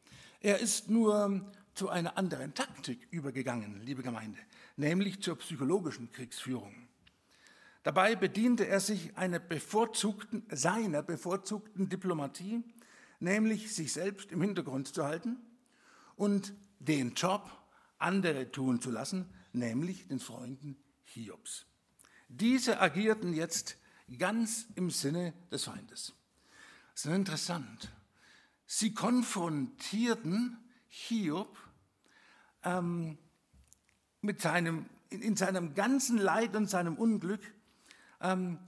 Er 0.41 0.59
ist 0.59 0.89
nur 0.89 1.53
zu 1.75 1.89
einer 1.89 2.17
anderen 2.17 2.55
Taktik 2.55 3.09
übergegangen, 3.11 3.81
liebe 3.85 4.03
Gemeinde, 4.03 4.39
nämlich 4.77 5.21
zur 5.23 5.37
psychologischen 5.37 6.11
Kriegsführung. 6.13 6.75
Dabei 7.83 8.15
bediente 8.15 8.67
er 8.67 8.81
sich 8.81 9.17
einer 9.17 9.39
bevorzugten, 9.39 10.45
seiner 10.51 11.03
bevorzugten 11.03 11.89
Diplomatie, 11.89 12.63
nämlich 13.21 13.75
sich 13.75 13.93
selbst 13.93 14.33
im 14.33 14.43
Hintergrund 14.43 14.89
zu 14.89 15.05
halten 15.05 15.39
und 16.17 16.53
den 16.79 17.15
Job 17.15 17.51
andere 17.99 18.51
tun 18.51 18.81
zu 18.81 18.91
lassen, 18.91 19.27
nämlich 19.53 20.09
den 20.09 20.21
Freunden 20.21 20.77
Hiobs. 21.05 21.67
Diese 22.29 22.81
agierten 22.81 23.33
jetzt 23.33 23.77
ganz 24.19 24.67
im 24.75 24.91
Sinne 24.91 25.33
des 25.51 25.65
Feindes. 25.65 26.15
Das 26.95 27.05
ist 27.05 27.13
interessant. 27.13 27.93
Sie 28.67 28.95
konfrontierten 28.95 30.59
Hiob 30.89 31.59
ähm, 32.63 33.19
mit 34.21 34.41
seinem, 34.41 34.87
in, 35.09 35.23
in, 35.23 35.37
seinem 35.37 35.75
ganzen 35.75 36.19
Leid 36.19 36.55
und 36.55 36.69
seinem 36.69 36.97
Unglück 36.97 37.43
ähm, 38.21 38.59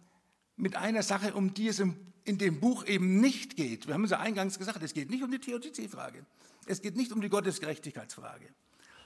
mit 0.56 0.76
einer 0.76 1.02
Sache, 1.02 1.35
um 1.35 1.54
die 1.54 1.68
es 1.68 1.78
im 1.78 2.12
in 2.24 2.38
dem 2.38 2.61
Buch 2.61 2.85
eben 2.87 3.20
nicht 3.20 3.56
geht. 3.56 3.87
Wir 3.87 3.94
haben 3.94 4.04
es 4.04 4.11
ja 4.11 4.20
eingangs 4.20 4.58
gesagt, 4.58 4.82
es 4.82 4.94
geht 4.94 5.11
nicht 5.11 5.22
um 5.22 5.30
die 5.30 5.38
Theodizee-Frage. 5.38 6.24
Es 6.66 6.80
geht 6.80 6.96
nicht 6.96 7.12
um 7.12 7.20
die 7.20 7.28
Gottesgerechtigkeitsfrage. 7.28 8.46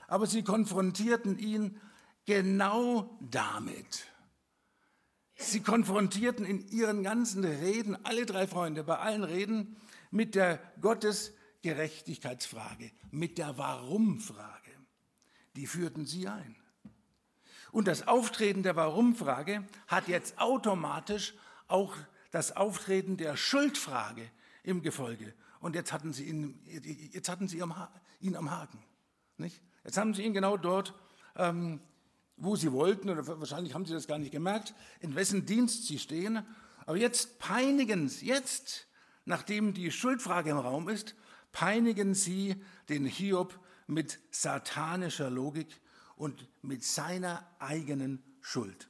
Aber 0.07 0.27
sie 0.27 0.43
konfrontierten 0.43 1.37
ihn 1.39 1.79
genau 2.25 3.17
damit. 3.19 4.07
Sie 5.37 5.61
konfrontierten 5.61 6.45
in 6.45 6.67
ihren 6.69 7.03
ganzen 7.03 7.45
Reden, 7.45 7.95
alle 8.05 8.25
drei 8.25 8.47
Freunde, 8.47 8.83
bei 8.83 8.97
allen 8.97 9.23
Reden, 9.23 9.77
mit 10.09 10.33
der 10.35 10.59
Gottesgerechtigkeitsfrage, 10.81 12.91
mit 13.11 13.37
der 13.37 13.57
Warum-Frage. 13.57 14.71
Die 15.55 15.67
führten 15.67 16.07
sie 16.07 16.27
ein. 16.27 16.55
Und 17.71 17.87
das 17.87 18.07
Auftreten 18.07 18.63
der 18.63 18.75
Warum-Frage 18.75 19.63
hat 19.87 20.07
jetzt 20.07 20.39
automatisch 20.39 21.35
auch 21.67 21.95
das 22.31 22.55
Auftreten 22.55 23.17
der 23.17 23.37
Schuldfrage 23.37 24.27
im 24.63 24.81
Gefolge. 24.81 25.35
Und 25.59 25.75
jetzt 25.75 25.93
hatten 25.93 26.13
sie 26.13 26.25
ihn, 26.25 26.59
jetzt 26.65 27.29
hatten 27.29 27.47
sie 27.47 27.57
ihn 27.57 28.35
am 28.35 28.51
Haken. 28.51 28.79
Nicht? 29.37 29.61
Jetzt 29.83 29.97
haben 29.97 30.13
sie 30.13 30.23
ihn 30.23 30.33
genau 30.33 30.57
dort, 30.57 30.93
ähm, 31.35 31.81
wo 32.37 32.55
sie 32.55 32.71
wollten, 32.71 33.09
oder 33.09 33.27
wahrscheinlich 33.39 33.73
haben 33.73 33.85
sie 33.85 33.93
das 33.93 34.07
gar 34.07 34.19
nicht 34.19 34.31
gemerkt, 34.31 34.73
in 34.99 35.15
wessen 35.15 35.45
Dienst 35.45 35.87
sie 35.87 35.99
stehen. 35.99 36.45
Aber 36.85 36.97
jetzt 36.97 37.39
peinigen 37.39 38.07
sie, 38.07 38.27
jetzt, 38.27 38.87
nachdem 39.25 39.73
die 39.73 39.91
Schuldfrage 39.91 40.51
im 40.51 40.57
Raum 40.57 40.87
ist, 40.87 41.15
peinigen 41.51 42.13
sie 42.13 42.63
den 42.89 43.05
Hiob 43.05 43.59
mit 43.87 44.19
satanischer 44.31 45.29
Logik 45.29 45.81
und 46.15 46.47
mit 46.61 46.83
seiner 46.83 47.45
eigenen 47.59 48.23
Schuld. 48.41 48.89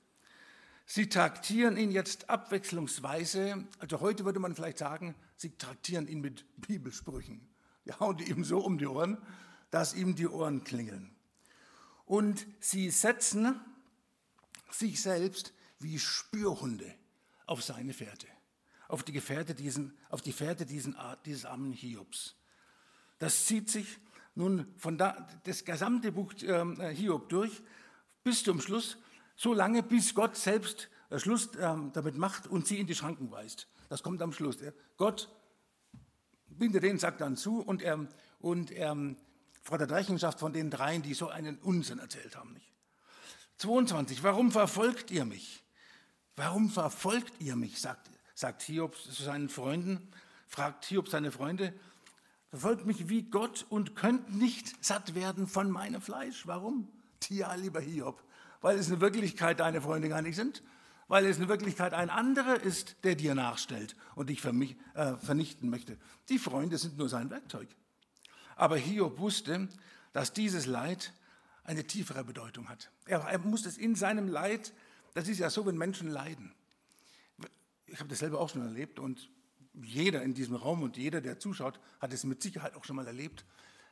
Sie 0.86 1.10
traktieren 1.10 1.76
ihn 1.76 1.92
jetzt 1.92 2.30
abwechslungsweise, 2.30 3.66
also 3.80 4.00
heute 4.00 4.26
würde 4.26 4.40
man 4.40 4.56
vielleicht 4.56 4.78
sagen, 4.78 5.16
sie 5.36 5.58
traktieren 5.58 6.08
ihn 6.08 6.22
mit 6.22 6.46
Bibelsprüchen. 6.66 7.48
Die 7.86 7.94
hauen 7.94 8.20
ihm 8.20 8.44
so 8.44 8.60
um 8.60 8.78
die 8.78 8.88
Ohren, 8.88 9.18
dass 9.70 9.94
ihm 9.94 10.16
die 10.16 10.28
Ohren 10.28 10.64
klingeln. 10.64 11.17
Und 12.08 12.48
sie 12.62 12.90
setzen 12.90 13.60
sich 14.72 15.02
selbst 15.02 15.54
wie 15.80 16.00
Spürhunde 16.00 16.96
auf 17.46 17.62
seine 17.62 17.94
Fährte, 17.94 18.28
auf 18.88 19.04
die, 19.04 19.12
Gefährte 19.12 19.54
diesen, 19.54 19.96
auf 20.10 20.22
die 20.22 20.32
Fährte 20.32 20.66
diesen, 20.66 20.96
dieses 21.26 21.46
armen 21.46 21.74
Hiobs. 21.74 22.36
Das 23.20 23.46
zieht 23.46 23.70
sich 23.70 24.00
nun 24.36 24.74
von 24.78 24.98
da, 24.98 25.28
das 25.44 25.66
gesamte 25.66 26.12
Buch 26.14 26.34
äh, 26.44 26.96
Hiob 26.96 27.28
durch 27.28 27.62
bis 28.24 28.44
zum 28.44 28.62
Schluss 28.62 28.98
so 29.36 29.54
lange, 29.54 29.84
bis 29.84 30.16
Gott 30.16 30.38
selbst 30.38 30.90
äh, 31.10 31.20
Schluss 31.20 31.50
ähm, 31.60 31.92
damit 31.94 32.18
macht 32.18 32.48
und 32.48 32.68
sie 32.68 32.80
in 32.80 32.88
die 32.88 32.96
Schranken 32.96 33.32
weist. 33.32 33.68
Das 33.90 34.02
kommt 34.02 34.22
am 34.22 34.32
Schluss. 34.32 34.58
Gott 34.96 35.30
bindet 36.48 36.84
den 36.84 37.00
Sack 37.00 37.18
dann 37.18 37.36
zu 37.36 37.62
und 37.62 37.82
er, 37.82 38.08
und 38.40 38.72
er 39.68 39.70
fordert 39.70 39.92
Rechenschaft 39.92 40.40
von 40.40 40.54
den 40.54 40.72
dreien, 40.72 41.02
die 41.02 41.14
so 41.14 41.28
einen 41.28 41.58
Unsinn 41.58 42.00
erzählt 42.00 42.38
haben. 42.38 42.54
Nicht? 42.54 42.72
22. 43.58 44.24
Warum 44.24 44.50
verfolgt 44.50 45.12
ihr 45.12 45.26
mich? 45.26 45.62
Warum 46.38 46.70
verfolgt 46.70 47.34
ihr 47.40 47.58
mich? 47.58 47.82
sagt, 47.82 48.10
sagt 48.34 48.62
Hiob 48.62 48.96
zu 48.96 49.24
seinen 49.24 49.50
Freunden, 49.50 50.10
fragt 50.48 50.86
Hiob 50.86 51.10
seine 51.10 51.34
Freunde. 51.34 51.74
Verfolgt 52.50 52.86
mich 52.86 53.10
wie 53.10 53.24
Gott 53.24 53.66
und 53.68 53.94
könnt 53.96 54.34
nicht 54.38 54.86
satt 54.86 55.16
werden 55.16 55.48
von 55.48 55.70
meinem 55.70 56.02
Fleisch. 56.02 56.48
Warum? 56.48 56.88
Tja, 57.20 57.54
lieber 57.56 57.82
Hiob, 57.82 58.24
weil 58.62 58.78
es 58.78 58.90
in 58.90 59.02
Wirklichkeit 59.02 59.60
deine 59.60 59.82
Freunde 59.82 60.08
gar 60.08 60.22
nicht 60.22 60.38
sind, 60.38 60.64
weil 61.10 61.26
es 61.26 61.40
in 61.40 61.50
Wirklichkeit 61.50 61.94
ein 61.94 62.10
anderer 62.10 62.62
ist, 62.62 62.96
der 63.04 63.16
dir 63.16 63.36
nachstellt 63.36 63.98
und 64.16 64.30
dich 64.30 64.46
äh, 64.46 65.18
vernichten 65.18 65.70
möchte. 65.70 65.98
Die 66.30 66.40
Freunde 66.40 66.78
sind 66.78 66.98
nur 66.98 67.10
sein 67.10 67.30
Werkzeug. 67.30 67.68
Aber 68.58 68.76
Hiob 68.76 69.20
wusste, 69.20 69.70
dass 70.14 70.34
dieses 70.34 70.66
Leid 70.66 71.14
eine 71.64 71.86
tiefere 71.86 72.24
Bedeutung 72.24 72.70
hat. 72.70 72.92
Er, 73.06 73.20
er 73.20 73.40
musste 73.40 73.70
es 73.70 73.78
in 73.78 73.96
seinem 73.96 74.28
Leid, 74.28 74.74
das 75.14 75.28
ist 75.28 75.38
ja 75.38 75.50
so, 75.50 75.66
wenn 75.66 75.78
Menschen 75.78 76.10
leiden. 76.10 76.54
Ich 77.86 78.00
habe 78.00 78.10
das 78.10 78.20
selber 78.20 78.40
auch 78.40 78.50
schon 78.50 78.64
erlebt 78.64 79.00
und 79.00 79.30
jeder 79.74 80.24
in 80.24 80.34
diesem 80.34 80.56
Raum 80.56 80.82
und 80.82 80.98
jeder, 80.98 81.22
der 81.22 81.40
zuschaut, 81.40 81.80
hat 82.00 82.12
es 82.12 82.24
mit 82.24 82.42
Sicherheit 82.42 82.76
auch 82.76 82.84
schon 82.84 82.96
mal 82.96 83.06
erlebt. 83.06 83.46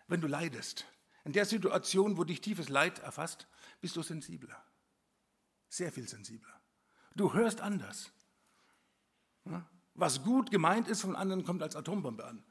Wenn 0.08 0.20
du 0.20 0.28
leidest, 0.28 0.86
in 1.24 1.34
der 1.34 1.46
Situation, 1.46 2.18
wo 2.18 2.24
dich 2.24 2.42
tiefes 2.42 2.70
Leid 2.70 3.00
erfasst, 3.00 3.48
bist 3.82 3.96
du 3.96 4.02
sensibler. 4.02 4.64
Sehr 5.70 5.92
viel 5.92 6.08
sensibler. 6.08 6.60
Du 7.16 7.34
hörst 7.34 7.62
anders. 7.62 8.12
Was 9.94 10.24
gut 10.24 10.50
gemeint 10.52 10.88
ist 10.88 11.02
von 11.02 11.16
anderen, 11.16 11.44
kommt 11.44 11.62
als 11.62 11.76
Atombombe 11.76 12.26
an. 12.26 12.44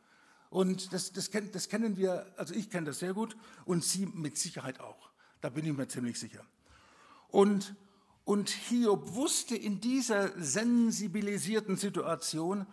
Und 0.54 0.92
das, 0.92 1.10
das, 1.10 1.30
das 1.32 1.68
kennen 1.68 1.96
wir, 1.96 2.32
also 2.36 2.54
ich 2.54 2.70
kenne 2.70 2.86
das 2.86 3.00
sehr 3.00 3.12
gut 3.12 3.36
und 3.64 3.82
Sie 3.82 4.06
mit 4.06 4.38
Sicherheit 4.38 4.78
auch. 4.78 5.10
Da 5.40 5.48
bin 5.48 5.64
ich 5.64 5.76
mir 5.76 5.88
ziemlich 5.88 6.16
sicher. 6.16 6.46
Und, 7.26 7.74
und 8.24 8.50
Hiob 8.50 9.14
wusste 9.14 9.56
in 9.56 9.80
dieser 9.80 10.30
sensibilisierten 10.40 11.76
Situation 11.76 12.68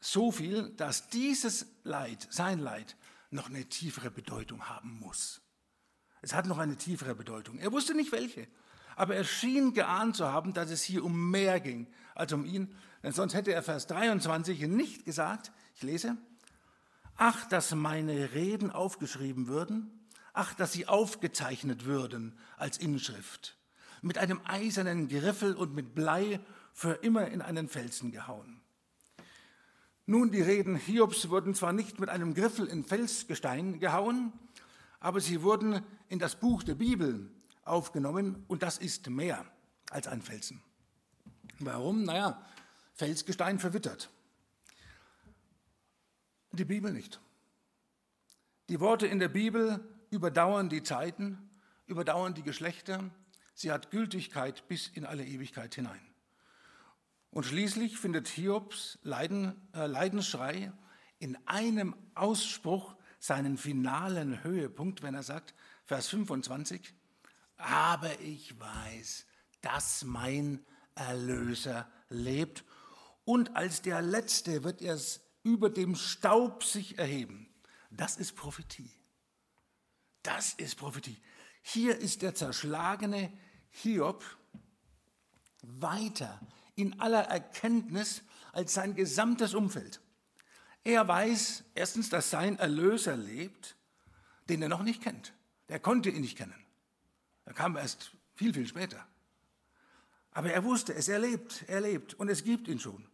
so 0.00 0.32
viel, 0.32 0.70
dass 0.78 1.10
dieses 1.10 1.66
Leid, 1.84 2.26
sein 2.30 2.60
Leid, 2.60 2.96
noch 3.30 3.50
eine 3.50 3.66
tiefere 3.66 4.10
Bedeutung 4.10 4.70
haben 4.70 4.98
muss. 4.98 5.42
Es 6.22 6.32
hat 6.32 6.46
noch 6.46 6.56
eine 6.56 6.76
tiefere 6.76 7.14
Bedeutung. 7.14 7.58
Er 7.58 7.72
wusste 7.72 7.94
nicht 7.94 8.10
welche, 8.12 8.48
aber 8.96 9.16
er 9.16 9.24
schien 9.24 9.74
geahnt 9.74 10.16
zu 10.16 10.24
haben, 10.24 10.54
dass 10.54 10.70
es 10.70 10.82
hier 10.82 11.04
um 11.04 11.30
mehr 11.30 11.60
ging 11.60 11.86
als 12.14 12.32
um 12.32 12.46
ihn, 12.46 12.74
denn 13.02 13.12
sonst 13.12 13.34
hätte 13.34 13.52
er 13.52 13.62
Vers 13.62 13.86
23 13.86 14.62
nicht 14.62 15.04
gesagt, 15.04 15.52
ich 15.76 15.82
lese, 15.82 16.16
ach, 17.16 17.46
dass 17.48 17.74
meine 17.74 18.32
Reden 18.32 18.70
aufgeschrieben 18.70 19.46
würden, 19.46 19.90
ach, 20.32 20.54
dass 20.54 20.72
sie 20.72 20.86
aufgezeichnet 20.86 21.84
würden 21.84 22.38
als 22.56 22.78
Inschrift, 22.78 23.58
mit 24.00 24.16
einem 24.16 24.40
eisernen 24.44 25.06
Griffel 25.08 25.54
und 25.54 25.74
mit 25.74 25.94
Blei 25.94 26.40
für 26.72 26.92
immer 26.92 27.28
in 27.28 27.42
einen 27.42 27.68
Felsen 27.68 28.10
gehauen. 28.10 28.62
Nun, 30.06 30.30
die 30.30 30.40
Reden 30.40 30.76
Hiobs 30.76 31.28
wurden 31.28 31.54
zwar 31.54 31.74
nicht 31.74 32.00
mit 32.00 32.08
einem 32.08 32.32
Griffel 32.32 32.66
in 32.66 32.82
Felsgestein 32.82 33.78
gehauen, 33.78 34.32
aber 34.98 35.20
sie 35.20 35.42
wurden 35.42 35.82
in 36.08 36.18
das 36.18 36.36
Buch 36.36 36.62
der 36.62 36.76
Bibel 36.76 37.30
aufgenommen 37.64 38.44
und 38.48 38.62
das 38.62 38.78
ist 38.78 39.10
mehr 39.10 39.44
als 39.90 40.08
ein 40.08 40.22
Felsen. 40.22 40.62
Warum? 41.58 42.04
Naja, 42.04 42.40
Felsgestein 42.94 43.58
verwittert. 43.58 44.08
Die 46.56 46.64
Bibel 46.64 46.90
nicht. 46.90 47.20
Die 48.70 48.80
Worte 48.80 49.06
in 49.06 49.18
der 49.18 49.28
Bibel 49.28 49.78
überdauern 50.10 50.70
die 50.70 50.82
Zeiten, 50.82 51.50
überdauern 51.86 52.32
die 52.32 52.42
Geschlechter. 52.42 53.10
Sie 53.52 53.70
hat 53.70 53.90
Gültigkeit 53.90 54.66
bis 54.66 54.88
in 54.88 55.04
alle 55.04 55.24
Ewigkeit 55.24 55.74
hinein. 55.74 56.00
Und 57.30 57.44
schließlich 57.44 57.98
findet 57.98 58.26
Hiobs 58.28 58.98
Leiden, 59.02 59.68
äh, 59.74 59.86
Leidensschrei 59.86 60.72
in 61.18 61.36
einem 61.46 61.94
Ausspruch 62.14 62.96
seinen 63.18 63.58
finalen 63.58 64.42
Höhepunkt, 64.42 65.02
wenn 65.02 65.14
er 65.14 65.22
sagt, 65.22 65.54
Vers 65.84 66.08
25, 66.08 66.94
aber 67.58 68.18
ich 68.20 68.58
weiß, 68.58 69.26
dass 69.60 70.04
mein 70.04 70.64
Erlöser 70.94 71.90
lebt 72.08 72.64
und 73.26 73.56
als 73.56 73.82
der 73.82 74.00
Letzte 74.00 74.64
wird 74.64 74.80
er 74.80 74.98
über 75.46 75.70
dem 75.70 75.94
Staub 75.94 76.64
sich 76.64 76.98
erheben. 76.98 77.48
Das 77.92 78.16
ist 78.16 78.34
Prophetie. 78.34 78.90
Das 80.24 80.54
ist 80.54 80.74
Prophetie. 80.74 81.16
Hier 81.62 81.96
ist 81.96 82.22
der 82.22 82.34
zerschlagene 82.34 83.32
Hiob 83.70 84.24
weiter 85.62 86.40
in 86.74 87.00
aller 87.00 87.22
Erkenntnis 87.22 88.22
als 88.52 88.74
sein 88.74 88.96
gesamtes 88.96 89.54
Umfeld. 89.54 90.00
Er 90.82 91.06
weiß 91.06 91.62
erstens, 91.76 92.08
dass 92.08 92.30
sein 92.30 92.58
Erlöser 92.58 93.16
lebt, 93.16 93.76
den 94.48 94.62
er 94.62 94.68
noch 94.68 94.82
nicht 94.82 95.00
kennt. 95.00 95.32
Der 95.68 95.78
konnte 95.78 96.10
ihn 96.10 96.22
nicht 96.22 96.36
kennen. 96.36 96.66
Er 97.44 97.54
kam 97.54 97.76
erst 97.76 98.10
viel, 98.34 98.52
viel 98.52 98.66
später. 98.66 99.06
Aber 100.32 100.50
er 100.50 100.64
wusste 100.64 100.92
es, 100.92 101.06
er 101.06 101.20
lebt, 101.20 101.64
er 101.68 101.82
lebt 101.82 102.14
und 102.14 102.28
es 102.28 102.42
gibt 102.42 102.66
ihn 102.66 102.80
schon. 102.80 103.06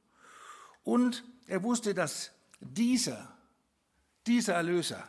Und 0.83 1.25
er 1.47 1.63
wusste, 1.63 1.95
dass 1.95 2.33
dieser, 2.61 3.37
dieser 4.27 4.55
Erlöser 4.55 5.07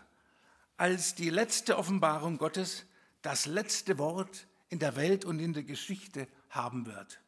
als 0.77 1.15
die 1.15 1.29
letzte 1.29 1.77
Offenbarung 1.77 2.37
Gottes 2.37 2.85
das 3.21 3.45
letzte 3.45 3.97
Wort 3.97 4.47
in 4.69 4.79
der 4.79 4.95
Welt 4.95 5.23
und 5.23 5.39
in 5.39 5.53
der 5.53 5.63
Geschichte 5.63 6.27
haben 6.49 6.85
wird. 6.85 7.21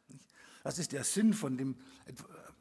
Das 0.62 0.78
ist 0.78 0.92
der 0.92 1.04
Sinn 1.04 1.32
von 1.32 1.56
dem 1.56 1.76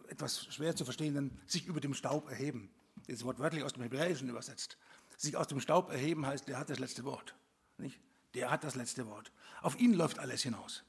etwas 0.07 0.45
schwer 0.53 0.75
zu 0.75 0.85
verstehenden 0.85 1.39
sich 1.47 1.65
über 1.65 1.81
dem 1.81 1.93
Staub 1.93 2.29
erheben. 2.29 2.69
Das 3.07 3.23
Wort 3.23 3.39
wörtlich 3.39 3.63
aus 3.63 3.73
dem 3.73 3.83
Hebräischen 3.83 4.29
übersetzt. 4.29 4.77
Sich 5.17 5.35
aus 5.35 5.47
dem 5.47 5.59
Staub 5.59 5.89
erheben 5.89 6.25
heißt, 6.25 6.47
der 6.47 6.59
hat 6.59 6.69
das 6.69 6.79
letzte 6.79 7.03
Wort. 7.03 7.35
Nicht? 7.77 7.99
Der 8.33 8.51
hat 8.51 8.63
das 8.63 8.75
letzte 8.75 9.07
Wort. 9.07 9.31
Auf 9.61 9.79
ihn 9.79 9.93
läuft 9.93 10.19
alles 10.19 10.43
hinaus. 10.43 10.83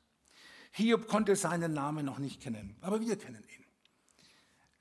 Hiob 0.73 1.09
konnte 1.09 1.37
seinen 1.37 1.73
Namen 1.73 2.05
noch 2.05 2.19
nicht 2.19 2.43
kennen, 2.43 2.77
aber 2.81 3.01
wir 3.01 3.17
kennen 3.17 3.45
ihn. 3.49 3.66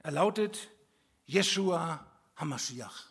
Er 0.06 0.12
lautet 0.12 0.70
Jeshua 1.26 2.06
Hamashiach. 2.36 3.08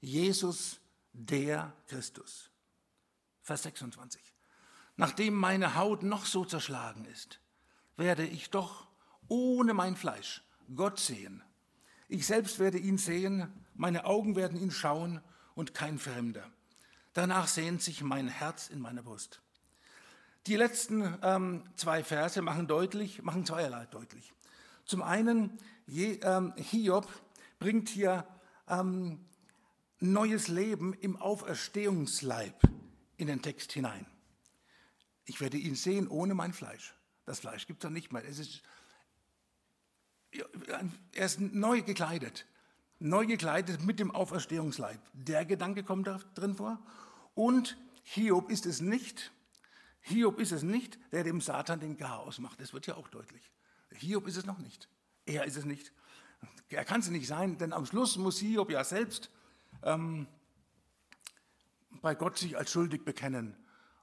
Jesus 0.00 0.80
der 1.12 1.72
Christus. 1.86 2.50
Vers 3.40 3.62
26. 3.62 4.20
Nachdem 4.96 5.34
meine 5.34 5.76
Haut 5.76 6.02
noch 6.02 6.26
so 6.26 6.44
zerschlagen 6.44 7.04
ist, 7.04 7.38
werde 7.96 8.26
ich 8.26 8.50
doch 8.50 8.88
ohne 9.28 9.74
mein 9.74 9.94
Fleisch 9.94 10.42
Gott 10.74 10.98
sehen. 10.98 11.40
Ich 12.08 12.26
selbst 12.26 12.58
werde 12.58 12.78
ihn 12.78 12.98
sehen, 12.98 13.52
meine 13.74 14.04
Augen 14.04 14.34
werden 14.34 14.60
ihn 14.60 14.72
schauen 14.72 15.20
und 15.54 15.72
kein 15.72 16.00
Fremder. 16.00 16.50
Danach 17.12 17.46
sehnt 17.46 17.80
sich 17.80 18.02
mein 18.02 18.26
Herz 18.26 18.70
in 18.70 18.80
meiner 18.80 19.04
Brust. 19.04 19.40
Die 20.48 20.56
letzten 20.56 21.16
ähm, 21.22 21.62
zwei 21.76 22.02
Verse 22.02 22.42
machen 22.42 22.66
deutlich, 22.66 23.22
machen 23.22 23.46
zweierlei 23.46 23.86
deutlich. 23.86 24.32
Zum 24.84 25.02
einen, 25.02 25.58
ähm, 25.86 26.52
Hiob 26.56 27.08
bringt 27.58 27.88
hier 27.88 28.26
ähm, 28.68 29.24
neues 30.00 30.48
Leben 30.48 30.94
im 30.94 31.16
Auferstehungsleib 31.16 32.62
in 33.16 33.28
den 33.28 33.42
Text 33.42 33.72
hinein. 33.72 34.06
Ich 35.24 35.40
werde 35.40 35.56
ihn 35.56 35.76
sehen 35.76 36.08
ohne 36.08 36.34
mein 36.34 36.52
Fleisch. 36.52 36.94
Das 37.24 37.40
Fleisch 37.40 37.66
gibt 37.66 37.80
es 37.80 37.82
dann 37.82 37.92
nicht 37.92 38.12
mehr. 38.12 38.24
Es 38.24 38.38
ist, 38.38 38.62
er 41.12 41.24
ist 41.24 41.40
neu 41.40 41.82
gekleidet. 41.82 42.46
Neu 42.98 43.26
gekleidet 43.26 43.82
mit 43.82 44.00
dem 44.00 44.10
Auferstehungsleib. 44.10 45.00
Der 45.12 45.44
Gedanke 45.44 45.84
kommt 45.84 46.06
da 46.06 46.18
drin 46.34 46.54
vor. 46.56 46.84
Und 47.34 47.76
Hiob 48.02 48.50
ist 48.50 48.66
es 48.66 48.80
nicht, 48.80 49.32
Hiob 50.00 50.40
ist 50.40 50.52
es 50.52 50.62
nicht, 50.64 50.98
der 51.12 51.22
dem 51.22 51.40
Satan 51.40 51.78
den 51.78 51.96
Chaos 51.96 52.38
macht. 52.38 52.60
Das 52.60 52.72
wird 52.72 52.86
ja 52.86 52.96
auch 52.96 53.08
deutlich. 53.08 53.50
Hiob 53.94 54.26
ist 54.26 54.36
es 54.36 54.46
noch 54.46 54.58
nicht. 54.58 54.88
Er 55.26 55.44
ist 55.44 55.56
es 55.56 55.64
nicht. 55.64 55.92
Er 56.68 56.84
kann 56.84 57.00
es 57.00 57.08
nicht 57.08 57.26
sein, 57.26 57.58
denn 57.58 57.72
am 57.72 57.86
Schluss 57.86 58.16
muss 58.16 58.38
Hiob 58.38 58.70
ja 58.70 58.82
selbst 58.82 59.30
ähm, 59.82 60.26
bei 62.00 62.14
Gott 62.14 62.38
sich 62.38 62.56
als 62.56 62.70
schuldig 62.70 63.04
bekennen 63.04 63.56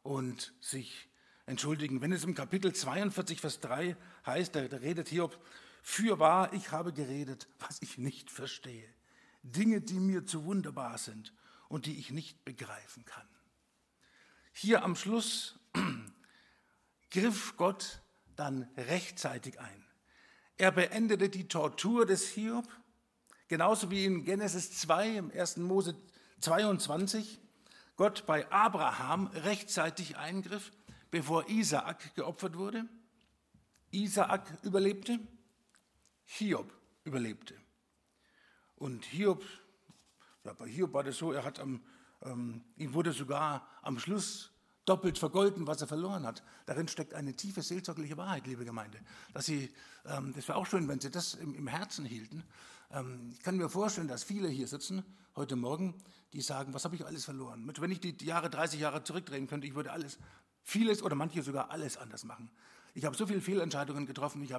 und 0.03 0.53
sich 0.61 1.09
entschuldigen. 1.45 2.01
Wenn 2.01 2.11
es 2.11 2.23
im 2.23 2.35
Kapitel 2.35 2.73
42, 2.73 3.41
Vers 3.41 3.59
3 3.59 3.97
heißt, 4.25 4.55
da, 4.55 4.67
da 4.67 4.77
redet 4.77 5.09
Hiob, 5.09 5.37
für 5.81 6.19
wahr, 6.19 6.53
ich 6.53 6.71
habe 6.71 6.93
geredet, 6.93 7.47
was 7.59 7.81
ich 7.81 7.97
nicht 7.97 8.29
verstehe. 8.29 8.87
Dinge, 9.43 9.81
die 9.81 9.99
mir 9.99 10.25
zu 10.25 10.45
wunderbar 10.45 10.97
sind 10.97 11.33
und 11.69 11.85
die 11.85 11.97
ich 11.97 12.11
nicht 12.11 12.43
begreifen 12.45 13.05
kann. 13.05 13.27
Hier 14.53 14.83
am 14.83 14.95
Schluss 14.95 15.57
griff 17.11 17.55
Gott 17.57 18.01
dann 18.39 18.69
rechtzeitig 18.77 19.59
ein. 19.59 19.85
Er 20.57 20.71
beendete 20.71 21.29
die 21.29 21.47
Tortur 21.47 22.05
des 22.05 22.29
Hiob, 22.29 22.67
genauso 23.47 23.91
wie 23.91 24.05
in 24.05 24.23
Genesis 24.25 24.77
2 24.79 25.17
im 25.17 25.31
1. 25.31 25.57
Mose 25.57 25.95
22 26.39 27.39
Gott 27.97 28.25
bei 28.25 28.49
Abraham 28.49 29.27
rechtzeitig 29.27 30.17
eingriff 30.17 30.71
bevor 31.11 31.49
Isaak 31.49 32.15
geopfert 32.15 32.55
wurde. 32.55 32.87
Isaak 33.91 34.63
überlebte, 34.63 35.19
Hiob 36.25 36.71
überlebte. 37.03 37.55
Und 38.75 39.05
Hiob, 39.05 39.43
ja, 40.45 40.53
bei 40.53 40.67
Hiob 40.69 40.93
war 40.93 41.03
das 41.03 41.17
so, 41.17 41.33
er 41.33 41.43
hat 41.43 41.59
am, 41.59 41.83
ähm, 42.21 42.63
ihm 42.77 42.93
wurde 42.93 43.11
sogar 43.11 43.67
am 43.81 43.99
Schluss 43.99 44.51
doppelt 44.85 45.17
vergolden, 45.17 45.67
was 45.67 45.81
er 45.81 45.87
verloren 45.87 46.25
hat. 46.25 46.43
Darin 46.65 46.87
steckt 46.87 47.13
eine 47.13 47.35
tiefe 47.35 47.61
seelsorgliche 47.61 48.17
Wahrheit, 48.17 48.47
liebe 48.47 48.65
Gemeinde. 48.65 48.99
Dass 49.33 49.45
sie, 49.45 49.71
ähm, 50.05 50.33
das 50.35 50.47
wäre 50.47 50.57
auch 50.57 50.65
schön, 50.65 50.87
wenn 50.87 50.99
Sie 50.99 51.11
das 51.11 51.35
im, 51.35 51.53
im 51.53 51.67
Herzen 51.67 52.05
hielten, 52.05 52.43
Ähm, 52.91 53.29
ich 53.33 53.41
kann 53.41 53.57
mir 53.57 53.69
vorstellen, 53.69 54.07
dass 54.07 54.23
viele 54.23 54.47
hier 54.49 54.67
sitzen 54.67 55.03
heute 55.35 55.55
Morgen, 55.55 55.95
die 56.33 56.41
sagen, 56.41 56.73
was 56.73 56.85
habe 56.85 56.95
ich 56.95 57.05
alles 57.05 57.25
verloren? 57.25 57.71
Wenn 57.77 57.91
ich 57.91 57.99
die 57.99 58.15
Jahre, 58.25 58.49
30 58.49 58.79
Jahre 58.79 59.03
zurückdrehen 59.03 59.47
könnte, 59.47 59.67
ich 59.67 59.75
würde 59.75 59.91
alles, 59.91 60.17
vieles 60.63 61.01
oder 61.01 61.15
manche 61.15 61.43
sogar 61.43 61.71
alles 61.71 61.97
anders 61.97 62.23
machen. 62.23 62.51
Ich 62.93 63.05
habe 63.05 63.15
so 63.15 63.27
viele 63.27 63.41
Fehlentscheidungen 63.41 64.05
getroffen, 64.05 64.43
ich 64.43 64.53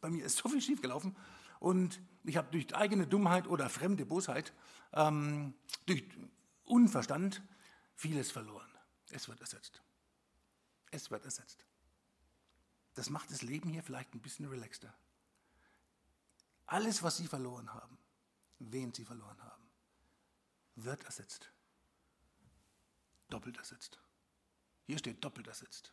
bei 0.00 0.10
mir 0.10 0.24
ist 0.24 0.36
so 0.36 0.48
viel 0.48 0.60
schiefgelaufen 0.60 1.16
und 1.58 2.00
ich 2.24 2.36
habe 2.36 2.48
durch 2.50 2.74
eigene 2.74 3.06
Dummheit 3.06 3.46
oder 3.48 3.68
fremde 3.68 4.04
Bosheit, 4.04 4.52
ähm, 4.92 5.54
durch 5.86 6.04
Unverstand 6.64 7.42
vieles 7.96 8.30
verloren. 8.30 8.69
Es 9.10 9.28
wird 9.28 9.40
ersetzt. 9.40 9.80
Es 10.90 11.10
wird 11.10 11.24
ersetzt. 11.24 11.64
Das 12.94 13.10
macht 13.10 13.30
das 13.30 13.42
Leben 13.42 13.70
hier 13.70 13.82
vielleicht 13.82 14.14
ein 14.14 14.20
bisschen 14.20 14.46
relaxter. 14.46 14.92
Alles, 16.66 17.02
was 17.02 17.16
Sie 17.16 17.26
verloren 17.26 17.72
haben, 17.72 17.98
wen 18.58 18.92
Sie 18.92 19.04
verloren 19.04 19.42
haben, 19.42 19.70
wird 20.76 21.04
ersetzt. 21.04 21.50
Doppelt 23.28 23.56
ersetzt. 23.56 23.98
Hier 24.86 24.98
steht 24.98 25.22
doppelt 25.24 25.46
ersetzt. 25.46 25.92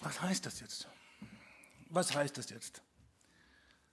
Was 0.00 0.20
heißt 0.20 0.46
das 0.46 0.60
jetzt? 0.60 0.88
Was 1.88 2.14
heißt 2.14 2.38
das 2.38 2.50
jetzt? 2.50 2.82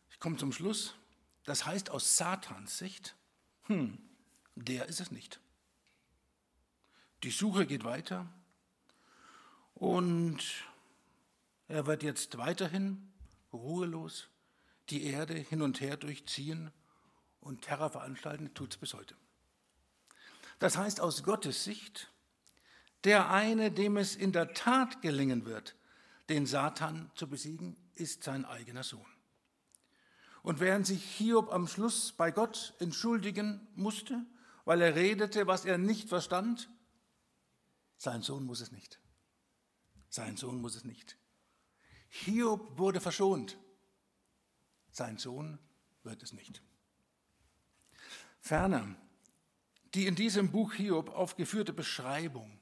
Ich 0.09 0.19
komme 0.19 0.37
zum 0.37 0.51
Schluss. 0.51 0.95
Das 1.43 1.65
heißt 1.65 1.89
aus 1.89 2.17
Satans 2.17 2.77
Sicht, 2.77 3.15
hm, 3.63 3.97
der 4.55 4.87
ist 4.87 4.99
es 4.99 5.11
nicht. 5.11 5.39
Die 7.23 7.31
Suche 7.31 7.65
geht 7.65 7.83
weiter 7.83 8.27
und 9.73 10.37
er 11.67 11.87
wird 11.87 12.03
jetzt 12.03 12.37
weiterhin 12.37 13.11
ruhelos 13.51 14.29
die 14.89 15.03
Erde 15.03 15.33
hin 15.33 15.61
und 15.61 15.81
her 15.81 15.97
durchziehen 15.97 16.71
und 17.41 17.63
Terror 17.63 17.89
veranstalten, 17.89 18.53
tut 18.53 18.73
es 18.73 18.77
bis 18.77 18.93
heute. 18.93 19.15
Das 20.59 20.77
heißt 20.77 21.01
aus 21.01 21.23
Gottes 21.23 21.63
Sicht, 21.63 22.11
der 23.03 23.31
eine, 23.31 23.71
dem 23.71 23.97
es 23.97 24.15
in 24.15 24.31
der 24.31 24.53
Tat 24.53 25.01
gelingen 25.01 25.45
wird, 25.45 25.75
den 26.29 26.45
Satan 26.45 27.11
zu 27.15 27.27
besiegen, 27.27 27.75
ist 27.95 28.23
sein 28.23 28.45
eigener 28.45 28.83
Sohn. 28.83 29.05
Und 30.43 30.59
während 30.59 30.85
sich 30.85 31.03
Hiob 31.03 31.51
am 31.51 31.67
Schluss 31.67 32.11
bei 32.11 32.31
Gott 32.31 32.73
entschuldigen 32.79 33.67
musste, 33.75 34.25
weil 34.65 34.81
er 34.81 34.95
redete, 34.95 35.47
was 35.47 35.65
er 35.65 35.77
nicht 35.77 36.09
verstand, 36.09 36.69
sein 37.97 38.21
Sohn 38.21 38.45
muss 38.45 38.61
es 38.61 38.71
nicht. 38.71 38.99
Sein 40.09 40.37
Sohn 40.37 40.61
muss 40.61 40.75
es 40.75 40.83
nicht. 40.83 41.17
Hiob 42.09 42.77
wurde 42.77 43.01
verschont. 43.01 43.57
Sein 44.91 45.17
Sohn 45.17 45.59
wird 46.03 46.23
es 46.23 46.31
nicht. 46.31 46.61
Ferner, 48.39 48.95
die 49.93 50.05
in 50.05 50.15
diesem 50.15 50.51
Buch 50.51 50.73
Hiob 50.73 51.09
aufgeführte 51.09 51.73
Beschreibung 51.73 52.59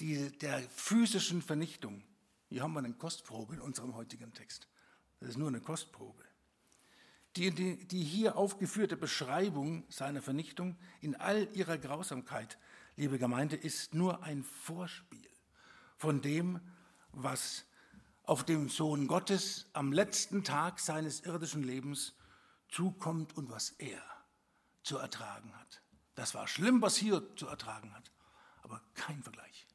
die, 0.00 0.36
der 0.38 0.60
physischen 0.60 1.42
Vernichtung, 1.42 2.02
hier 2.48 2.62
haben 2.62 2.72
wir 2.72 2.80
eine 2.80 2.92
Kostprobe 2.92 3.54
in 3.54 3.60
unserem 3.60 3.94
heutigen 3.94 4.32
Text. 4.32 4.66
Das 5.20 5.30
ist 5.30 5.38
nur 5.38 5.48
eine 5.48 5.60
Kostprobe. 5.60 6.24
Die, 7.36 7.50
die, 7.50 7.86
die 7.86 8.02
hier 8.02 8.36
aufgeführte 8.36 8.96
Beschreibung 8.96 9.84
seiner 9.88 10.20
Vernichtung 10.20 10.76
in 11.00 11.14
all 11.14 11.48
ihrer 11.54 11.78
Grausamkeit, 11.78 12.58
liebe 12.96 13.18
Gemeinde, 13.18 13.56
ist 13.56 13.94
nur 13.94 14.22
ein 14.22 14.44
Vorspiel 14.44 15.28
von 15.96 16.20
dem, 16.20 16.60
was 17.12 17.64
auf 18.24 18.44
dem 18.44 18.68
Sohn 18.68 19.06
Gottes 19.06 19.66
am 19.72 19.92
letzten 19.92 20.44
Tag 20.44 20.80
seines 20.80 21.20
irdischen 21.20 21.62
Lebens 21.62 22.14
zukommt 22.68 23.36
und 23.36 23.50
was 23.50 23.70
er 23.78 24.02
zu 24.82 24.98
ertragen 24.98 25.52
hat. 25.58 25.82
Das 26.14 26.34
war 26.34 26.46
schlimm, 26.46 26.82
was 26.82 26.96
hier 26.96 27.22
zu 27.36 27.46
ertragen 27.46 27.94
hat, 27.94 28.10
aber 28.62 28.80
kein 28.94 29.22
Vergleich 29.22 29.66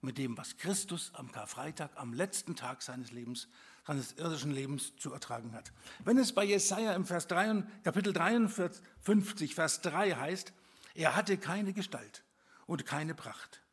mit 0.00 0.16
dem, 0.16 0.36
was 0.38 0.56
Christus 0.56 1.10
am 1.14 1.32
Karfreitag, 1.32 1.90
am 1.96 2.12
letzten 2.12 2.54
Tag 2.54 2.82
seines 2.82 3.10
Lebens, 3.10 3.48
seines 3.84 4.12
irdischen 4.12 4.52
Lebens 4.52 4.94
zu 4.96 5.12
ertragen 5.12 5.52
hat. 5.54 5.72
Wenn 6.04 6.18
es 6.18 6.32
bei 6.32 6.44
Jesaja 6.44 6.92
im 6.94 7.04
Vers 7.04 7.26
3, 7.26 7.64
Kapitel 7.82 8.12
53, 8.12 9.54
Vers 9.54 9.80
3 9.80 10.12
heißt, 10.12 10.52
er 10.94 11.16
hatte 11.16 11.36
keine 11.36 11.72
Gestalt 11.72 12.22
und 12.68 12.86
keine 12.86 13.14
Pracht, 13.14 13.64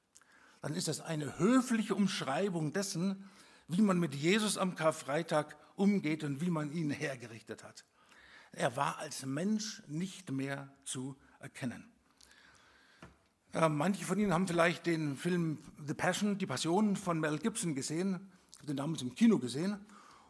dann 0.61 0.73
ist 0.73 0.87
das 0.87 1.01
eine 1.01 1.37
höfliche 1.37 1.93
Umschreibung 1.93 2.73
dessen, 2.73 3.29
wie 3.67 3.81
man 3.81 3.99
mit 3.99 4.15
Jesus 4.15 4.57
am 4.57 4.73
Karfreitag 4.73 5.55
umgeht 5.75 6.23
und 6.23 6.41
wie 6.41 6.49
man 6.49 6.71
ihn 6.71 6.89
hergerichtet 6.89 7.63
hat. 7.63 7.85
Er 8.53 8.75
war 8.77 8.97
als 8.97 9.25
Mensch 9.25 9.83
nicht 9.87 10.31
mehr 10.31 10.73
zu 10.85 11.15
erkennen. 11.39 11.91
Äh, 13.53 13.67
manche 13.69 14.05
von 14.05 14.17
Ihnen 14.17 14.33
haben 14.33 14.47
vielleicht 14.47 14.85
den 14.85 15.17
Film 15.17 15.59
The 15.85 15.93
Passion, 15.93 16.37
die 16.37 16.45
Passion 16.45 16.95
von 16.95 17.19
Mel 17.19 17.37
Gibson 17.37 17.75
gesehen. 17.75 18.31
Ich 18.53 18.57
habe 18.59 18.67
den 18.67 18.77
damals 18.77 19.01
im 19.01 19.13
Kino 19.13 19.39
gesehen. 19.39 19.85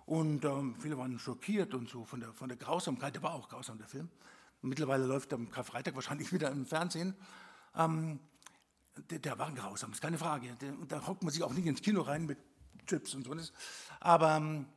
Und 0.05 0.43
ähm, 0.43 0.75
viele 0.79 0.97
waren 0.97 1.17
schockiert 1.19 1.73
und 1.75 1.87
so 1.87 2.03
von 2.03 2.19
der, 2.19 2.33
von 2.33 2.49
der 2.49 2.57
Grausamkeit. 2.57 3.15
Der 3.15 3.23
war 3.23 3.33
auch 3.33 3.47
grausam, 3.47 3.77
der 3.77 3.87
Film. 3.87 4.09
mittlerweile 4.63 5.05
läuft 5.05 5.31
er 5.31 5.37
am 5.37 5.51
Karfreitag 5.51 5.93
wahrscheinlich 5.93 6.33
wieder 6.33 6.49
im 6.49 6.65
Fernsehen. 6.65 7.15
Ähm, 7.75 8.19
der, 9.09 9.19
der, 9.19 9.39
war 9.39 9.51
grausam, 9.51 9.91
ist 9.91 10.01
keine 10.01 10.17
Frage. 10.17 10.55
Der, 10.61 10.73
da 10.87 11.05
hockt 11.07 11.23
man 11.23 11.31
sich 11.33 11.43
auch 11.43 11.53
nicht 11.53 11.65
ins 11.65 11.81
Kino 11.81 12.01
rein 12.01 12.25
mit 12.25 12.37
Chips 12.87 13.13
und 13.13 13.25
so. 13.25 13.35
Aber 13.99 14.37
ähm, 14.37 14.67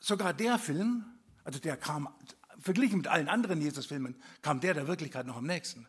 sogar 0.00 0.34
der 0.34 0.58
Film, 0.58 1.04
also 1.44 1.58
der 1.58 1.76
kam, 1.76 2.08
verglichen 2.58 2.98
mit 2.98 3.08
allen 3.08 3.28
anderen 3.28 3.60
Jesus-Filmen, 3.60 4.20
kam 4.40 4.60
der 4.60 4.74
der 4.74 4.86
Wirklichkeit 4.86 5.26
noch 5.26 5.36
am 5.36 5.46
nächsten. 5.46 5.86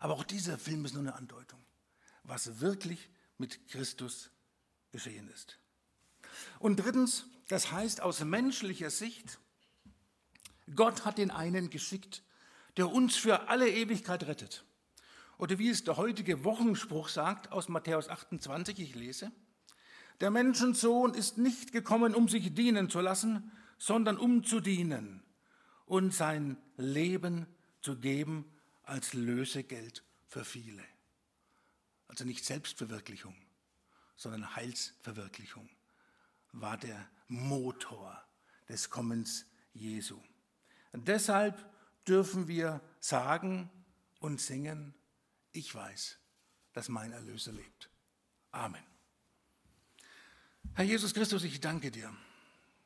Aber 0.00 0.14
auch 0.14 0.24
dieser 0.24 0.58
Film 0.58 0.84
ist 0.84 0.94
nur 0.94 1.02
eine 1.02 1.14
Andeutung, 1.14 1.60
was 2.22 2.60
wirklich 2.60 3.10
mit 3.38 3.68
Christus 3.68 4.30
geschehen 4.92 5.28
ist. 5.28 5.58
Und 6.58 6.76
drittens, 6.76 7.26
das 7.48 7.72
heißt 7.72 8.00
aus 8.00 8.20
menschlicher 8.24 8.90
Sicht, 8.90 9.40
Gott 10.74 11.04
hat 11.04 11.18
den 11.18 11.30
einen 11.30 11.70
geschickt, 11.70 12.22
der 12.76 12.90
uns 12.90 13.16
für 13.16 13.48
alle 13.48 13.68
Ewigkeit 13.68 14.24
rettet. 14.24 14.64
Oder 15.38 15.58
wie 15.58 15.70
es 15.70 15.84
der 15.84 15.96
heutige 15.96 16.44
Wochenspruch 16.44 17.08
sagt 17.08 17.52
aus 17.52 17.68
Matthäus 17.68 18.08
28, 18.08 18.80
ich 18.80 18.94
lese, 18.94 19.30
der 20.20 20.32
Menschensohn 20.32 21.14
ist 21.14 21.38
nicht 21.38 21.72
gekommen, 21.72 22.14
um 22.14 22.28
sich 22.28 22.52
dienen 22.54 22.90
zu 22.90 23.00
lassen, 23.00 23.52
sondern 23.78 24.18
um 24.18 24.42
zu 24.42 24.60
dienen 24.60 25.22
und 25.86 26.12
sein 26.12 26.56
Leben 26.76 27.46
zu 27.80 27.96
geben 27.96 28.44
als 28.82 29.14
Lösegeld 29.14 30.02
für 30.26 30.44
viele. 30.44 30.82
Also 32.08 32.24
nicht 32.24 32.44
Selbstverwirklichung, 32.44 33.36
sondern 34.16 34.56
Heilsverwirklichung 34.56 35.68
war 36.52 36.76
der 36.76 37.08
Motor 37.28 38.20
des 38.68 38.90
Kommens 38.90 39.46
Jesu. 39.72 40.20
Und 40.92 41.06
deshalb 41.06 41.64
dürfen 42.08 42.48
wir 42.48 42.80
sagen 42.98 43.70
und 44.18 44.40
singen, 44.40 44.94
ich 45.52 45.74
weiß, 45.74 46.18
dass 46.72 46.88
mein 46.88 47.12
Erlöser 47.12 47.52
lebt. 47.52 47.90
Amen. 48.52 48.82
Herr 50.74 50.84
Jesus 50.84 51.14
Christus, 51.14 51.44
ich 51.44 51.60
danke 51.60 51.90
dir. 51.90 52.14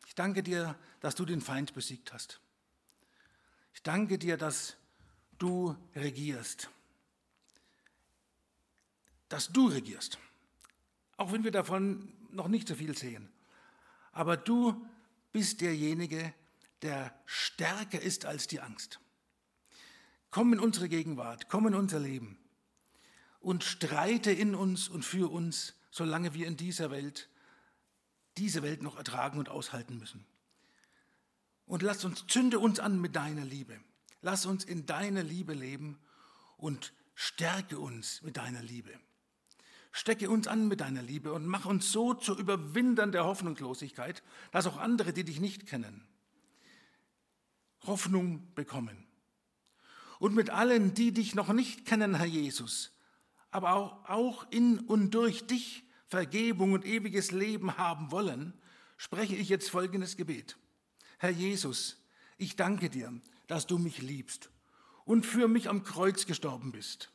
Ich 0.06 0.14
danke 0.14 0.42
dir, 0.42 0.78
dass 1.00 1.14
du 1.14 1.24
den 1.24 1.40
Feind 1.40 1.74
besiegt 1.74 2.12
hast. 2.12 2.40
Ich 3.74 3.82
danke 3.82 4.18
dir, 4.18 4.36
dass 4.36 4.76
du 5.38 5.76
regierst. 5.94 6.70
Dass 9.28 9.48
du 9.48 9.68
regierst. 9.68 10.18
Auch 11.16 11.32
wenn 11.32 11.44
wir 11.44 11.50
davon 11.50 12.12
noch 12.30 12.48
nicht 12.48 12.68
so 12.68 12.74
viel 12.74 12.96
sehen. 12.96 13.30
Aber 14.12 14.36
du 14.36 14.86
bist 15.32 15.60
derjenige, 15.60 16.34
der 16.82 17.14
stärker 17.26 18.00
ist 18.00 18.24
als 18.26 18.46
die 18.46 18.60
Angst. 18.60 19.00
Komm 20.30 20.52
in 20.52 20.60
unsere 20.60 20.88
Gegenwart, 20.88 21.48
komm 21.48 21.66
in 21.66 21.74
unser 21.74 22.00
Leben 22.00 22.41
und 23.42 23.64
streite 23.64 24.30
in 24.30 24.54
uns 24.54 24.88
und 24.88 25.04
für 25.04 25.30
uns, 25.30 25.74
solange 25.90 26.32
wir 26.32 26.46
in 26.46 26.56
dieser 26.56 26.90
Welt, 26.90 27.28
diese 28.38 28.62
Welt 28.62 28.82
noch 28.82 28.96
ertragen 28.96 29.38
und 29.38 29.48
aushalten 29.48 29.98
müssen. 29.98 30.24
Und 31.66 31.82
lass 31.82 32.04
uns, 32.04 32.26
zünde 32.26 32.58
uns 32.58 32.80
an 32.80 33.00
mit 33.00 33.16
deiner 33.16 33.44
Liebe. 33.44 33.78
Lass 34.22 34.46
uns 34.46 34.64
in 34.64 34.86
deiner 34.86 35.22
Liebe 35.22 35.52
leben 35.52 35.98
und 36.56 36.92
stärke 37.14 37.78
uns 37.78 38.22
mit 38.22 38.36
deiner 38.36 38.62
Liebe. 38.62 38.92
Stecke 39.90 40.30
uns 40.30 40.46
an 40.46 40.68
mit 40.68 40.80
deiner 40.80 41.02
Liebe 41.02 41.32
und 41.32 41.44
mach 41.44 41.66
uns 41.66 41.92
so 41.92 42.14
zu 42.14 42.38
Überwindern 42.38 43.12
der 43.12 43.24
Hoffnungslosigkeit, 43.24 44.22
dass 44.50 44.66
auch 44.66 44.78
andere, 44.78 45.12
die 45.12 45.24
dich 45.24 45.40
nicht 45.40 45.66
kennen, 45.66 46.06
Hoffnung 47.82 48.54
bekommen. 48.54 49.06
Und 50.18 50.34
mit 50.34 50.50
allen, 50.50 50.94
die 50.94 51.12
dich 51.12 51.34
noch 51.34 51.52
nicht 51.52 51.84
kennen, 51.84 52.14
Herr 52.14 52.26
Jesus, 52.26 52.92
aber 53.52 53.74
auch, 53.74 54.08
auch 54.08 54.50
in 54.50 54.80
und 54.80 55.12
durch 55.12 55.46
dich 55.46 55.84
Vergebung 56.08 56.72
und 56.72 56.84
ewiges 56.84 57.30
Leben 57.30 57.78
haben 57.78 58.10
wollen, 58.10 58.52
spreche 58.96 59.36
ich 59.36 59.48
jetzt 59.48 59.70
folgendes 59.70 60.16
Gebet. 60.16 60.58
Herr 61.18 61.30
Jesus, 61.30 61.98
Ich 62.38 62.56
danke 62.56 62.90
dir, 62.90 63.12
dass 63.46 63.68
du 63.68 63.78
mich 63.78 64.02
liebst 64.02 64.50
und 65.04 65.24
für 65.24 65.46
mich 65.46 65.68
am 65.68 65.84
Kreuz 65.84 66.26
gestorben 66.26 66.72
bist. 66.72 67.12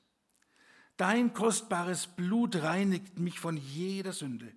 Dein 0.96 1.34
kostbares 1.34 2.08
Blut 2.08 2.56
reinigt 2.56 3.20
mich 3.20 3.40
von 3.40 3.58
jeder 3.58 4.14
Sünde. 4.14 4.52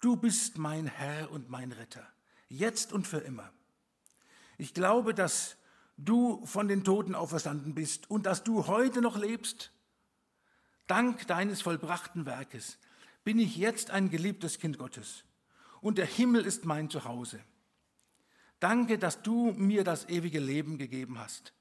Du 0.00 0.16
bist 0.16 0.56
mein 0.56 0.86
Herr 0.86 1.30
und 1.30 1.50
mein 1.50 1.72
Retter, 1.72 2.06
jetzt 2.48 2.92
und 2.92 3.06
für 3.06 3.18
immer. 3.18 3.52
Ich 4.58 4.72
glaube, 4.72 5.14
dass 5.14 5.56
du 5.96 6.44
von 6.46 6.68
den 6.68 6.84
Toten 6.84 7.14
auferstanden 7.14 7.74
bist 7.74 8.10
und 8.10 8.26
dass 8.26 8.44
du 8.44 8.66
heute 8.66 9.00
noch 9.00 9.16
lebst. 9.16 9.72
Dank 10.86 11.26
deines 11.26 11.62
vollbrachten 11.62 12.26
Werkes 12.26 12.78
bin 13.24 13.38
ich 13.38 13.56
jetzt 13.56 13.90
ein 13.90 14.10
geliebtes 14.10 14.58
Kind 14.58 14.78
Gottes 14.78 15.24
und 15.80 15.98
der 15.98 16.06
Himmel 16.06 16.44
ist 16.44 16.64
mein 16.64 16.90
Zuhause. 16.90 17.40
Danke, 18.60 18.98
dass 18.98 19.22
du 19.22 19.52
mir 19.52 19.84
das 19.84 20.08
ewige 20.08 20.38
Leben 20.38 20.78
gegeben 20.78 21.18
hast. 21.18 21.52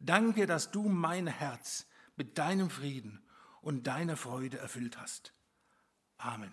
Danke, 0.00 0.46
dass 0.46 0.70
du 0.70 0.88
mein 0.88 1.26
Herz 1.26 1.86
mit 2.16 2.38
deinem 2.38 2.70
Frieden 2.70 3.22
und 3.62 3.86
deiner 3.86 4.16
Freude 4.16 4.58
erfüllt 4.58 4.98
hast. 4.98 5.32
Amen. 6.18 6.52